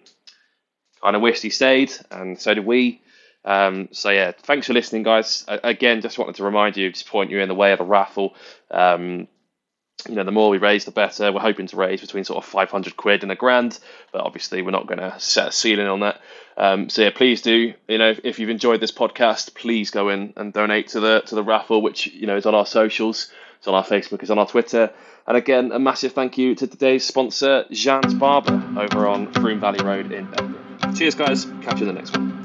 [1.01, 3.01] kind of wished he stayed, and so did we.
[3.45, 5.45] Um, so yeah, thanks for listening, guys.
[5.47, 8.35] Again, just wanted to remind you, just point you in the way of a raffle.
[8.71, 9.27] Um,
[10.09, 11.31] you know, the more we raise, the better.
[11.31, 13.79] We're hoping to raise between sort of 500 quid and a grand,
[14.11, 16.21] but obviously we're not going to set a ceiling on that.
[16.57, 17.73] Um, so yeah, please do.
[17.87, 21.35] You know, if you've enjoyed this podcast, please go in and donate to the to
[21.35, 24.39] the raffle, which you know is on our socials, it's on our Facebook, it's on
[24.39, 24.91] our Twitter.
[25.27, 29.83] And again, a massive thank you to today's sponsor, Jean's Barber, over on Frome Valley
[29.83, 30.97] Road in Begbrook.
[30.97, 31.45] Cheers, guys.
[31.63, 32.44] Catch you in the next one.